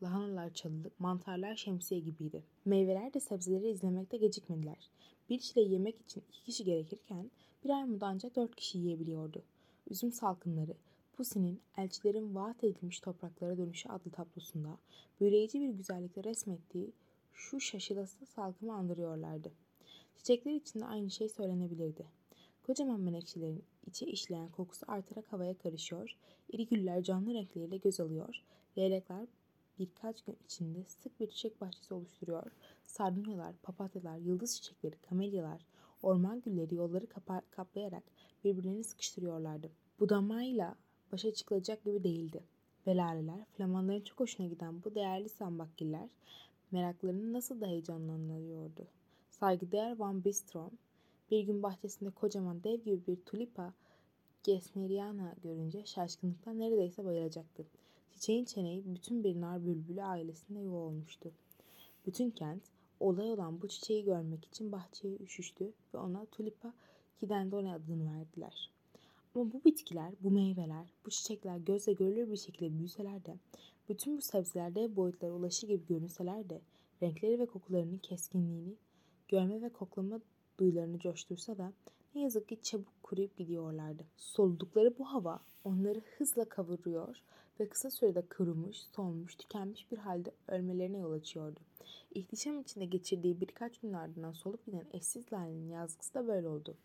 Lahanalar 0.03 0.53
çalılık, 0.53 0.99
mantarlar 0.99 1.55
şemsiye 1.55 2.01
gibiydi. 2.01 2.43
Meyveler 2.65 3.13
de 3.13 3.19
sebzeleri 3.19 3.69
izlemekte 3.69 4.17
gecikmediler. 4.17 4.89
Bir 5.29 5.39
çile 5.39 5.61
yemek 5.61 6.01
için 6.01 6.23
iki 6.29 6.43
kişi 6.43 6.63
gerekirken 6.63 7.31
bir 7.63 7.69
armudu 7.69 8.05
ancak 8.05 8.35
dört 8.35 8.55
kişi 8.55 8.77
yiyebiliyordu. 8.77 9.43
Üzüm 9.89 10.11
salkımları, 10.11 10.73
Pussy'nin 11.17 11.62
Elçilerin 11.78 12.36
Vaat 12.36 12.63
Edilmiş 12.63 12.99
Topraklara 12.99 13.58
Dönüşü 13.58 13.89
adlı 13.89 14.12
tablosunda 14.12 14.78
büyüleyici 15.19 15.62
bir 15.62 15.69
güzellikle 15.69 16.23
resmettiği 16.23 16.91
şu 17.34 17.60
şaşılası 17.60 18.25
salkımı 18.25 18.73
andırıyorlardı. 18.73 19.51
Çiçekler 20.17 20.54
için 20.54 20.80
de 20.80 20.86
aynı 20.86 21.12
şey 21.12 21.30
söylenebilirdi. 21.30 22.06
Kocaman 22.63 22.99
menekşelerin 22.99 23.63
içe 23.88 24.06
işleyen 24.06 24.49
kokusu 24.49 24.86
artarak 24.89 25.34
havaya 25.34 25.58
karışıyor, 25.58 26.17
iri 26.49 26.65
güller 26.65 27.04
canlı 27.04 27.34
renkleriyle 27.34 27.78
göz 27.78 27.99
alıyor, 27.99 28.43
leylekler 28.78 29.28
birkaç 29.80 30.21
gün 30.21 30.38
içinde 30.45 30.84
sık 30.88 31.19
bir 31.19 31.28
çiçek 31.28 31.62
bahçesi 31.62 31.93
oluşturuyor. 31.93 32.51
Sardunyalar, 32.86 33.56
papatyalar, 33.63 34.17
yıldız 34.17 34.56
çiçekleri, 34.56 34.95
kamelyalar, 35.01 35.65
orman 36.04 36.41
gülleri 36.41 36.75
yolları 36.75 37.08
kaplayarak 37.51 38.04
birbirlerini 38.43 38.84
sıkıştırıyorlardı. 38.84 39.71
Budamayla 39.99 40.75
başa 41.15 41.34
çıkılacak 41.34 41.84
gibi 41.84 42.04
değildi. 42.04 42.43
Velaleler, 42.88 43.45
flamanların 43.45 44.01
çok 44.01 44.19
hoşuna 44.19 44.47
giden 44.47 44.84
bu 44.84 44.95
değerli 44.95 45.30
sambakgiller 45.30 46.10
meraklarını 46.71 47.34
nasıl 47.34 47.62
da 47.62 47.67
heyecanlandırıyordu. 47.67 48.88
Saygıdeğer 49.30 49.99
Van 49.99 50.25
Bistrom, 50.25 50.71
bir 51.32 51.43
gün 51.43 51.63
bahçesinde 51.63 52.10
kocaman 52.10 52.63
dev 52.63 52.80
gibi 52.80 53.08
bir 53.08 53.15
tulipa 53.15 53.73
Gesneriana 54.43 55.36
görünce 55.43 55.86
şaşkınlıktan 55.86 56.60
neredeyse 56.60 57.06
bayılacaktı. 57.06 57.65
Çiçeğin 58.13 58.45
çeneği 58.45 58.84
bütün 58.95 59.23
bir 59.23 59.41
nar 59.41 59.65
bülbülü 59.65 60.04
ailesinde 60.04 60.60
yuva 60.60 60.78
olmuştu. 60.78 61.32
Bütün 62.06 62.30
kent 62.30 62.63
olay 62.99 63.32
olan 63.32 63.62
bu 63.62 63.67
çiçeği 63.67 64.04
görmek 64.04 64.45
için 64.45 64.71
bahçeye 64.71 65.17
üşüştü 65.17 65.73
ve 65.93 65.97
ona 65.97 66.25
Tulipa 66.25 66.73
Kidendone 67.19 67.73
adını 67.73 68.13
verdiler. 68.13 68.74
Ama 69.36 69.54
bu 69.54 69.63
bitkiler, 69.65 70.13
bu 70.19 70.32
meyveler, 70.32 70.93
bu 71.06 71.10
çiçekler 71.10 71.58
gözle 71.58 71.93
görülür 71.93 72.32
bir 72.32 72.38
şekilde 72.38 72.78
büyüseler 72.78 73.26
de, 73.26 73.36
bütün 73.89 74.17
bu 74.17 74.21
sebzeler 74.21 74.76
dev 74.76 74.95
boyutlara 74.95 75.32
ulaşır 75.32 75.67
gibi 75.67 75.86
görünseler 75.86 76.50
de, 76.50 76.62
renkleri 77.04 77.39
ve 77.39 77.45
kokularının 77.45 77.98
keskinliğini, 77.98 78.76
görme 79.28 79.62
ve 79.62 79.69
koklama 79.69 80.19
duyularını 80.60 81.00
coştursa 81.00 81.58
da 81.58 81.74
ne 82.15 82.21
yazık 82.21 82.50
ki 82.50 82.62
çabuk 82.62 83.04
kuruyup 83.04 83.38
gidiyorlardı. 83.38 84.06
Soludukları 84.17 84.98
bu 84.98 85.06
hava 85.06 85.39
onları 85.63 86.02
hızla 86.17 86.45
kavuruyor 86.45 87.17
ve 87.60 87.69
kısa 87.69 87.91
sürede 87.91 88.21
kırılmış, 88.21 88.84
solmuş, 88.84 89.36
tükenmiş 89.36 89.91
bir 89.91 89.98
halde 89.98 90.32
ölmelerine 90.48 90.98
yol 90.98 91.12
açıyordu. 91.12 91.60
İhtişam 92.13 92.60
içinde 92.60 92.86
geçirdiği 92.86 93.41
birkaç 93.41 93.80
gün 93.80 93.93
ardından 93.93 94.32
solup 94.32 94.65
giden 94.65 94.86
eşsiz 94.93 95.34
Lale'nin 95.34 95.69
yazgısı 95.69 96.13
da 96.13 96.28
böyle 96.28 96.48
oldu. 96.48 96.76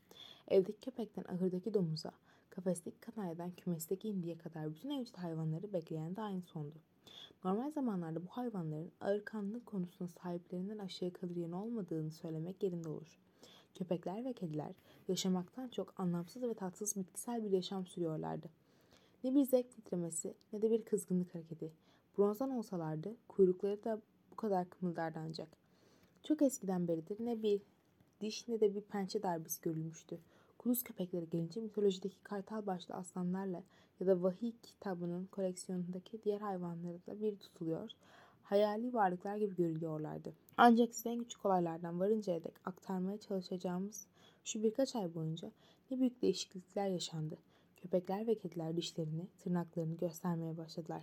Evdeki 0.49 0.81
köpekten 0.81 1.25
ahırdaki 1.25 1.75
domuza, 1.75 2.13
kafesteki 2.51 3.01
kanaryadan 3.01 3.51
kümesteki 3.51 4.09
indiye 4.09 4.39
kadar 4.39 4.71
bütün 4.71 4.91
evcil 4.91 5.15
hayvanları 5.15 5.73
bekleyen 5.73 6.17
de 6.17 6.21
aynı 6.21 6.43
sondu. 6.43 6.75
Normal 7.45 7.71
zamanlarda 7.71 8.23
bu 8.23 8.29
hayvanların 8.29 8.93
ağır 9.01 9.25
kanlılık 9.25 9.67
konusunda 9.67 10.09
sahiplerinden 10.09 10.79
aşağı 10.79 11.11
kalır 11.11 11.37
yanı 11.37 11.63
olmadığını 11.63 12.11
söylemek 12.11 12.63
yerinde 12.63 12.89
olur. 12.89 13.19
Köpekler 13.75 14.25
ve 14.25 14.33
kediler 14.33 14.73
yaşamaktan 15.09 15.69
çok 15.69 16.01
anlamsız 16.01 16.43
ve 16.43 16.55
tatsız 16.55 16.97
bitkisel 16.97 17.45
bir 17.45 17.51
yaşam 17.51 17.87
sürüyorlardı. 17.87 18.47
Ne 19.25 19.35
bir 19.35 19.45
zevk 19.45 19.71
titremesi 19.71 20.35
ne 20.53 20.63
de 20.63 20.71
bir 20.71 20.85
kızgınlık 20.85 21.35
hareketi. 21.35 21.73
Bronzdan 22.19 22.51
olsalardı 22.51 23.17
kuyrukları 23.29 23.85
da 23.85 24.01
bu 24.31 24.37
kadar 24.37 24.71
kımıldardı 24.71 25.19
ancak. 25.19 25.49
Çok 26.23 26.43
eskiden 26.43 26.89
beridir 26.89 27.17
ne 27.21 27.43
bir 27.43 27.61
diş 28.21 28.49
ne 28.49 28.61
de 28.61 28.75
bir 28.75 28.81
pençe 28.81 29.23
darbesi 29.23 29.63
görülmüştü. 29.63 30.19
Kulus 30.61 30.83
köpekleri 30.83 31.31
gelince 31.31 31.61
mitolojideki 31.61 32.23
kartal 32.23 32.67
başlı 32.67 32.95
aslanlarla 32.95 33.63
ya 34.01 34.07
da 34.07 34.23
vahiy 34.23 34.53
kitabının 34.63 35.27
koleksiyonundaki 35.27 36.23
diğer 36.23 36.41
hayvanlarla 36.41 37.21
bir 37.21 37.37
tutuluyor, 37.37 37.91
hayali 38.43 38.95
varlıklar 38.95 39.37
gibi 39.37 39.57
görülüyorlardı. 39.57 40.33
Ancak 40.57 40.95
size 40.95 41.11
en 41.11 41.19
küçük 41.19 41.47
olaylardan 41.47 42.01
varıncaya 42.01 42.45
dek 42.45 42.55
aktarmaya 42.65 43.19
çalışacağımız 43.19 44.07
şu 44.45 44.63
birkaç 44.63 44.97
ay 44.97 45.15
boyunca 45.15 45.51
ne 45.91 46.01
büyük 46.01 46.23
değişiklikler 46.23 46.89
yaşandı. 46.89 47.39
Köpekler 47.77 48.27
ve 48.27 48.35
kediler 48.35 48.77
dişlerini, 48.77 49.27
tırnaklarını 49.39 49.97
göstermeye 49.97 50.57
başladılar. 50.57 51.03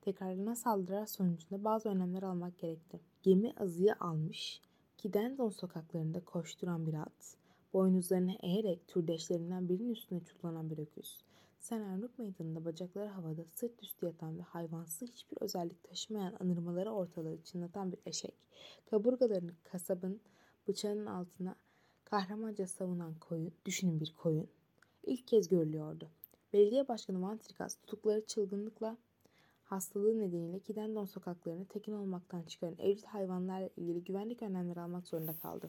Tekrarlanan 0.00 0.54
saldırılar 0.54 1.06
sonucunda 1.06 1.64
bazı 1.64 1.88
önlemler 1.88 2.22
almak 2.22 2.58
gerekti. 2.58 3.00
Gemi 3.22 3.52
azıya 3.60 3.96
almış, 4.00 4.62
Kidendon 4.96 5.50
sokaklarında 5.50 6.20
koşturan 6.20 6.86
bir 6.86 6.94
at, 6.94 7.36
boynuzlarını 7.72 8.36
eğerek 8.42 8.88
türdeşlerinden 8.88 9.68
birinin 9.68 9.92
üstüne 9.92 10.20
çullanan 10.24 10.70
bir 10.70 10.78
öküz, 10.78 11.18
Senernuk 11.60 12.18
meydanında 12.18 12.64
bacakları 12.64 13.08
havada 13.08 13.44
sırt 13.44 13.82
üstü 13.82 14.06
yatan 14.06 14.38
ve 14.38 14.42
hayvansı 14.42 15.04
hiçbir 15.04 15.36
özellik 15.40 15.84
taşımayan 15.84 16.34
anırmaları 16.40 16.90
ortalığı 16.90 17.42
çınlatan 17.42 17.92
bir 17.92 17.98
eşek, 18.06 18.34
kaburgalarını 18.90 19.52
kasabın 19.64 20.20
bıçağının 20.68 21.06
altına 21.06 21.56
kahramanca 22.04 22.66
savunan 22.66 23.14
koyun, 23.20 23.52
düşünün 23.66 24.00
bir 24.00 24.14
koyun, 24.22 24.48
ilk 25.02 25.28
kez 25.28 25.48
görülüyordu. 25.48 26.08
Belediye 26.52 26.88
Başkanı 26.88 27.22
Vantrikas 27.22 27.76
tutukları 27.76 28.26
çılgınlıkla 28.26 28.96
hastalığı 29.64 30.18
nedeniyle 30.18 30.58
Kidendon 30.58 31.04
sokaklarını 31.04 31.64
tekin 31.64 31.92
olmaktan 31.92 32.42
çıkaran 32.42 32.78
evcil 32.78 33.06
hayvanlarla 33.06 33.68
ilgili 33.76 34.04
güvenlik 34.04 34.42
önlemleri 34.42 34.80
almak 34.80 35.06
zorunda 35.08 35.32
kaldı. 35.42 35.68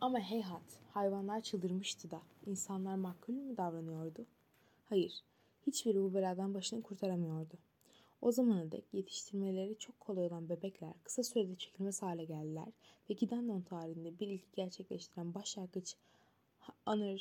Ama 0.00 0.20
heyhat, 0.20 0.80
hayvanlar 0.94 1.40
çıldırmıştı 1.40 2.10
da 2.10 2.22
insanlar 2.46 2.94
makul 2.94 3.32
mü 3.32 3.56
davranıyordu? 3.56 4.26
Hayır, 4.84 5.24
hiçbiri 5.66 6.02
bu 6.02 6.14
beladan 6.14 6.54
başını 6.54 6.82
kurtaramıyordu. 6.82 7.54
O 8.22 8.32
zamana 8.32 8.72
dek 8.72 8.84
yetiştirmeleri 8.92 9.78
çok 9.78 10.00
kolay 10.00 10.26
olan 10.26 10.48
bebekler 10.48 10.92
kısa 11.04 11.22
sürede 11.22 11.56
çekilmez 11.56 12.02
hale 12.02 12.24
geldiler 12.24 12.68
ve 13.10 13.14
Gidendon 13.14 13.60
tarihinde 13.60 14.18
bir 14.18 14.28
ilki 14.28 14.52
gerçekleştiren 14.56 15.34
başlangıç 15.34 15.96
Honor 16.86 17.20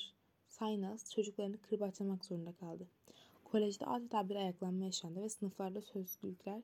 Saynas 0.49 1.11
çocuklarını 1.11 1.57
kırbaçlamak 1.57 2.25
zorunda 2.25 2.53
kaldı. 2.53 2.87
Kolejde 3.43 3.85
adeta 3.85 4.29
bir 4.29 4.35
ayaklanma 4.35 4.85
yaşandı 4.85 5.21
ve 5.21 5.29
sınıflarda 5.29 5.81
sözlükler, 5.81 6.61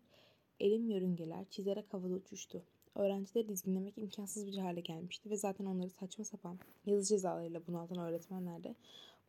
elim 0.60 0.89
yörüngeler 0.89 1.45
çizerek 1.50 1.93
havada 1.93 2.13
uçuştu. 2.13 2.63
Öğrencileri 2.95 3.49
dizginlemek 3.49 3.97
imkansız 3.97 4.47
bir 4.47 4.58
hale 4.58 4.82
gelmişti 4.82 5.30
ve 5.30 5.38
zaten 5.38 5.65
onları 5.65 5.89
saçma 5.89 6.25
sapan 6.25 6.60
yazı 6.86 7.10
cezalarıyla 7.10 7.67
bunaltan 7.67 7.97
öğretmenler 7.97 8.63
de 8.63 8.75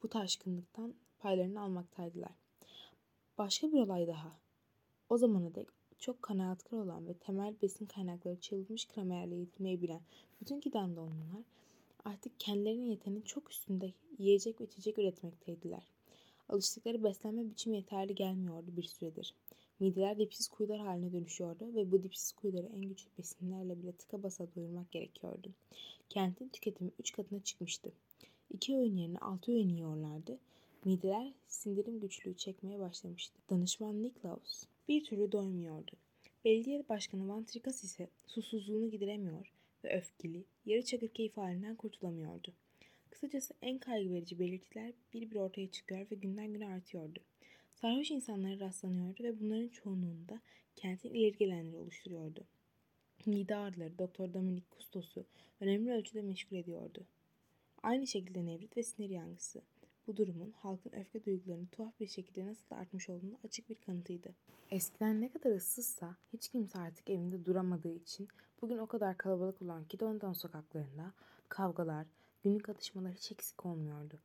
bu 0.03 0.09
taşkınlıktan 0.09 0.94
paylarını 1.18 1.61
almaktaydılar. 1.61 2.33
Başka 3.38 3.72
bir 3.72 3.81
olay 3.81 4.07
daha. 4.07 4.33
O 5.09 5.18
zamana 5.18 5.55
dek 5.55 5.68
çok 5.98 6.22
kanaatkar 6.22 6.79
olan 6.79 7.07
ve 7.07 7.14
temel 7.14 7.55
besin 7.62 7.87
kaynakları 7.87 8.40
çılgınmış 8.40 8.87
kramerle 8.87 9.35
eğitilmeyi 9.35 9.83
bilen 9.83 10.01
bütün 10.40 10.61
giden 10.61 10.96
donlular 10.96 11.44
artık 12.05 12.41
kendilerinin 12.41 12.91
yeteneğinin 12.91 13.24
çok 13.24 13.51
üstünde 13.51 13.93
yiyecek 14.18 14.61
ve 14.61 14.64
içecek 14.64 14.99
üretmekteydiler. 14.99 15.82
Alıştıkları 16.49 17.05
beslenme 17.05 17.51
biçimi 17.51 17.76
yeterli 17.76 18.14
gelmiyordu 18.14 18.66
bir 18.76 18.82
süredir. 18.82 19.34
Mideler 19.83 20.18
dipsiz 20.18 20.49
kuyular 20.49 20.80
haline 20.80 21.12
dönüşüyordu 21.12 21.74
ve 21.74 21.93
bu 21.93 22.03
dipsiz 22.03 22.33
kuyuları 22.33 22.66
en 22.66 22.83
güçlü 22.83 23.11
besinlerle 23.18 23.83
bile 23.83 23.93
tıka 23.93 24.22
basa 24.22 24.47
doyurmak 24.55 24.93
gerekiyordu. 24.93 25.51
Kentin 26.09 26.49
tüketimi 26.49 26.91
üç 26.99 27.12
katına 27.12 27.41
çıkmıştı. 27.43 27.93
İki 28.51 28.76
öğün 28.76 28.97
yerine 28.97 29.18
altı 29.18 29.53
öğün 29.53 29.68
yiyorlardı. 29.68 30.39
Mideler 30.85 31.33
sindirim 31.49 32.01
güçlüğü 32.01 32.37
çekmeye 32.37 32.78
başlamıştı. 32.78 33.39
Danışman 33.51 34.03
Niklaus 34.03 34.64
bir 34.89 35.05
türlü 35.05 35.33
doymuyordu. 35.33 35.93
Belediye 36.45 36.89
Başkanı 36.89 37.28
Van 37.28 37.45
Trikas 37.45 37.85
ise 37.85 38.09
susuzluğunu 38.26 38.91
gideremiyor 38.91 39.53
ve 39.85 39.99
öfkeli, 39.99 40.45
yarı 40.66 40.85
çakır 40.85 41.09
keyif 41.09 41.37
halinden 41.37 41.76
kurtulamıyordu. 41.76 42.53
Kısacası 43.11 43.55
en 43.62 43.78
kaygı 43.78 44.14
verici 44.14 44.39
belirtiler 44.39 44.93
bir 45.14 45.30
bir 45.30 45.37
ortaya 45.37 45.70
çıkıyor 45.70 46.07
ve 46.11 46.14
günden 46.14 46.53
güne 46.53 46.66
artıyordu. 46.68 47.20
Sarhoş 47.83 48.11
insanlara 48.11 48.61
rastlanıyordu 48.61 49.22
ve 49.22 49.41
bunların 49.41 49.68
çoğunluğunda 49.68 50.41
kentin 50.76 51.14
ileri 51.14 51.37
gelenleri 51.37 51.76
oluşturuyordu. 51.76 52.45
mide 53.26 53.57
ağrıları 53.57 53.99
Doktor 53.99 54.35
Dominic 54.35 54.66
Custos'u 54.70 55.26
önemli 55.61 55.93
ölçüde 55.93 56.22
meşgul 56.22 56.57
ediyordu. 56.57 57.07
Aynı 57.83 58.07
şekilde 58.07 58.47
nevrit 58.47 58.76
ve 58.76 58.83
sinir 58.83 59.11
yangısı. 59.11 59.62
Bu 60.07 60.16
durumun 60.16 60.51
halkın 60.51 60.93
öfke 60.93 61.24
duygularının 61.24 61.66
tuhaf 61.66 62.01
bir 62.01 62.07
şekilde 62.07 62.47
nasıl 62.47 62.76
artmış 62.76 63.09
olduğunu 63.09 63.39
açık 63.45 63.70
bir 63.70 63.74
kanıtıydı. 63.74 64.35
Eskiden 64.70 65.20
ne 65.20 65.28
kadar 65.28 65.51
ıssızsa 65.51 66.16
hiç 66.33 66.49
kimse 66.49 66.78
artık 66.78 67.11
evinde 67.11 67.45
duramadığı 67.45 67.95
için 67.95 68.28
bugün 68.61 68.78
o 68.78 68.87
kadar 68.87 69.16
kalabalık 69.16 69.62
olan 69.62 69.85
Kidondan 69.85 70.33
sokaklarında 70.33 71.12
kavgalar, 71.49 72.07
günlük 72.43 72.68
atışmalar 72.68 73.12
hiç 73.12 73.33
eksik 73.33 73.66
olmuyordu. 73.66 74.18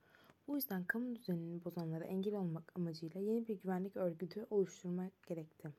Bu 0.48 0.56
yüzden 0.56 0.84
kamu 0.84 1.16
düzenini 1.16 1.66
bozanlara 1.66 2.04
engel 2.04 2.36
olmak 2.36 2.72
amacıyla 2.76 3.22
yeni 3.22 3.48
bir 3.48 3.62
güvenlik 3.62 3.98
örgütü 3.98 4.45
oluşturmak 4.50 5.12
gerekti. 5.28 5.70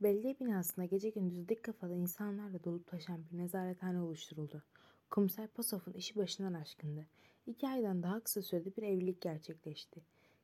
Belediye 0.00 0.40
binasında 0.40 0.86
gece 0.86 1.10
gündüz 1.10 1.48
dik 1.48 1.62
kafalı 1.62 1.94
insanlarla 1.94 2.64
dolup 2.64 2.86
taşan 2.86 3.20
bir 3.32 3.38
nezarethane 3.38 4.00
oluşturuldu. 4.00 4.62
Komiser 5.10 5.48
Pasof'un 5.48 5.92
işi 5.92 6.16
başından 6.16 6.52
aşkındı. 6.52 7.06
İki 7.46 7.68
aydan 7.68 8.02
daha 8.02 8.20
kısa 8.20 8.42
sürede 8.42 8.76
bir 8.76 8.82
evlilik 8.82 9.20
gerçekleşti. 9.20 10.00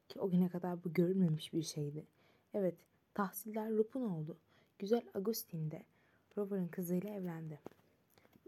Ki 0.09 0.21
o 0.21 0.31
güne 0.31 0.49
kadar 0.49 0.85
bu 0.85 0.93
görülmemiş 0.93 1.53
bir 1.53 1.63
şeydi. 1.63 2.05
Evet, 2.55 2.75
tahsiller 3.15 3.71
Rup'un 3.71 4.03
oldu. 4.03 4.37
Güzel 4.79 5.03
Agustin 5.15 5.71
de 5.71 5.83
Rover'ın 6.37 6.69
kızıyla 6.69 7.11
evlendi. 7.11 7.61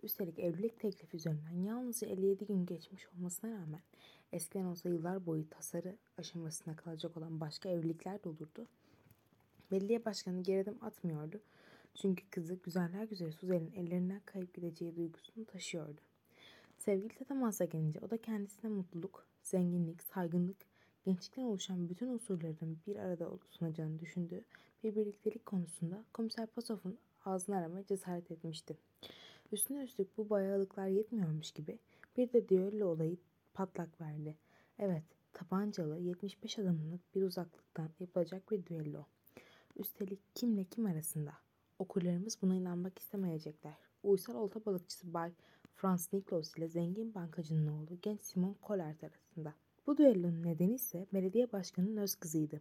Üstelik 0.02 0.38
evlilik 0.38 0.80
teklifi 0.80 1.16
üzerinden 1.16 1.62
yalnızca 1.62 2.08
57 2.08 2.46
gün 2.46 2.66
geçmiş 2.66 3.08
olmasına 3.08 3.50
rağmen 3.50 3.80
eskiden 4.32 4.64
olsa 4.64 4.88
yıllar 4.88 5.26
boyu 5.26 5.50
tasarı 5.50 5.96
aşamasına 6.18 6.76
kalacak 6.76 7.16
olan 7.16 7.40
başka 7.40 7.68
evlilikler 7.68 8.24
de 8.24 8.28
olurdu. 8.28 8.66
Belediye 9.70 10.04
başkanı 10.04 10.42
geri 10.42 10.70
atmıyordu. 10.70 11.40
Çünkü 11.94 12.30
kızı 12.30 12.54
güzeller 12.54 13.04
güzeli 13.04 13.32
Suzel'in 13.32 13.72
ellerinden 13.72 14.20
kayıp 14.24 14.54
gideceği 14.54 14.96
duygusunu 14.96 15.44
taşıyordu. 15.44 16.00
Sevgili 16.78 17.24
temasa 17.24 17.64
gelince 17.64 18.00
o 18.00 18.10
da 18.10 18.22
kendisine 18.22 18.70
mutluluk, 18.70 19.26
zenginlik, 19.42 20.02
saygınlık, 20.02 20.56
gençlikten 21.04 21.42
oluşan 21.42 21.88
bütün 21.88 22.08
unsurların 22.08 22.78
bir 22.86 22.96
arada 22.96 23.30
sunacağını 23.50 24.00
düşündüğü 24.00 24.44
bir 24.84 24.94
birliktelik 24.94 25.46
konusunda 25.46 26.04
komiser 26.12 26.46
Pasof'un 26.46 26.98
ağzını 27.24 27.56
aramaya 27.56 27.86
cesaret 27.86 28.30
etmişti. 28.30 28.76
Üstüne 29.52 29.82
üstlük 29.82 30.18
bu 30.18 30.30
bayağılıklar 30.30 30.86
yetmiyormuş 30.86 31.50
gibi 31.50 31.78
bir 32.16 32.32
de 32.32 32.48
düello 32.48 32.86
olayı 32.86 33.16
patlak 33.54 34.00
verdi. 34.00 34.36
Evet, 34.78 35.04
tabancalı 35.32 35.98
75 35.98 36.58
adımlık 36.58 37.14
bir 37.14 37.22
uzaklıktan 37.22 37.90
yapılacak 38.00 38.50
bir 38.50 38.66
düello. 38.66 39.04
Üstelik 39.76 40.20
kimle 40.34 40.64
kim 40.64 40.86
arasında? 40.86 41.32
Okurlarımız 41.78 42.42
buna 42.42 42.54
inanmak 42.54 42.98
istemeyecekler. 42.98 43.74
Uysal 44.02 44.34
olta 44.34 44.64
balıkçısı 44.64 45.14
Bay 45.14 45.32
Franz 45.74 46.12
Niklos 46.12 46.56
ile 46.56 46.68
zengin 46.68 47.14
bankacının 47.14 47.66
oğlu 47.66 47.98
genç 48.02 48.20
Simon 48.20 48.56
Collard 48.66 49.02
arasında. 49.02 49.54
Bu 49.86 49.98
düellonun 49.98 50.42
nedeni 50.42 50.74
ise 50.74 51.06
belediye 51.12 51.52
başkanının 51.52 51.96
öz 51.96 52.14
kızıydı. 52.14 52.60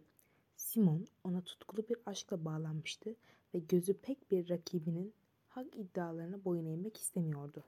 Simon 0.56 1.06
ona 1.24 1.40
tutkulu 1.40 1.88
bir 1.88 1.96
aşkla 2.06 2.44
bağlanmıştı 2.44 3.14
ve 3.54 3.58
gözü 3.58 3.94
pek 3.94 4.30
bir 4.30 4.48
rakibinin 4.48 5.14
hak 5.54 5.76
iddialarına 5.76 6.44
boyun 6.44 6.66
eğmek 6.66 6.96
istemiyordu. 6.96 7.64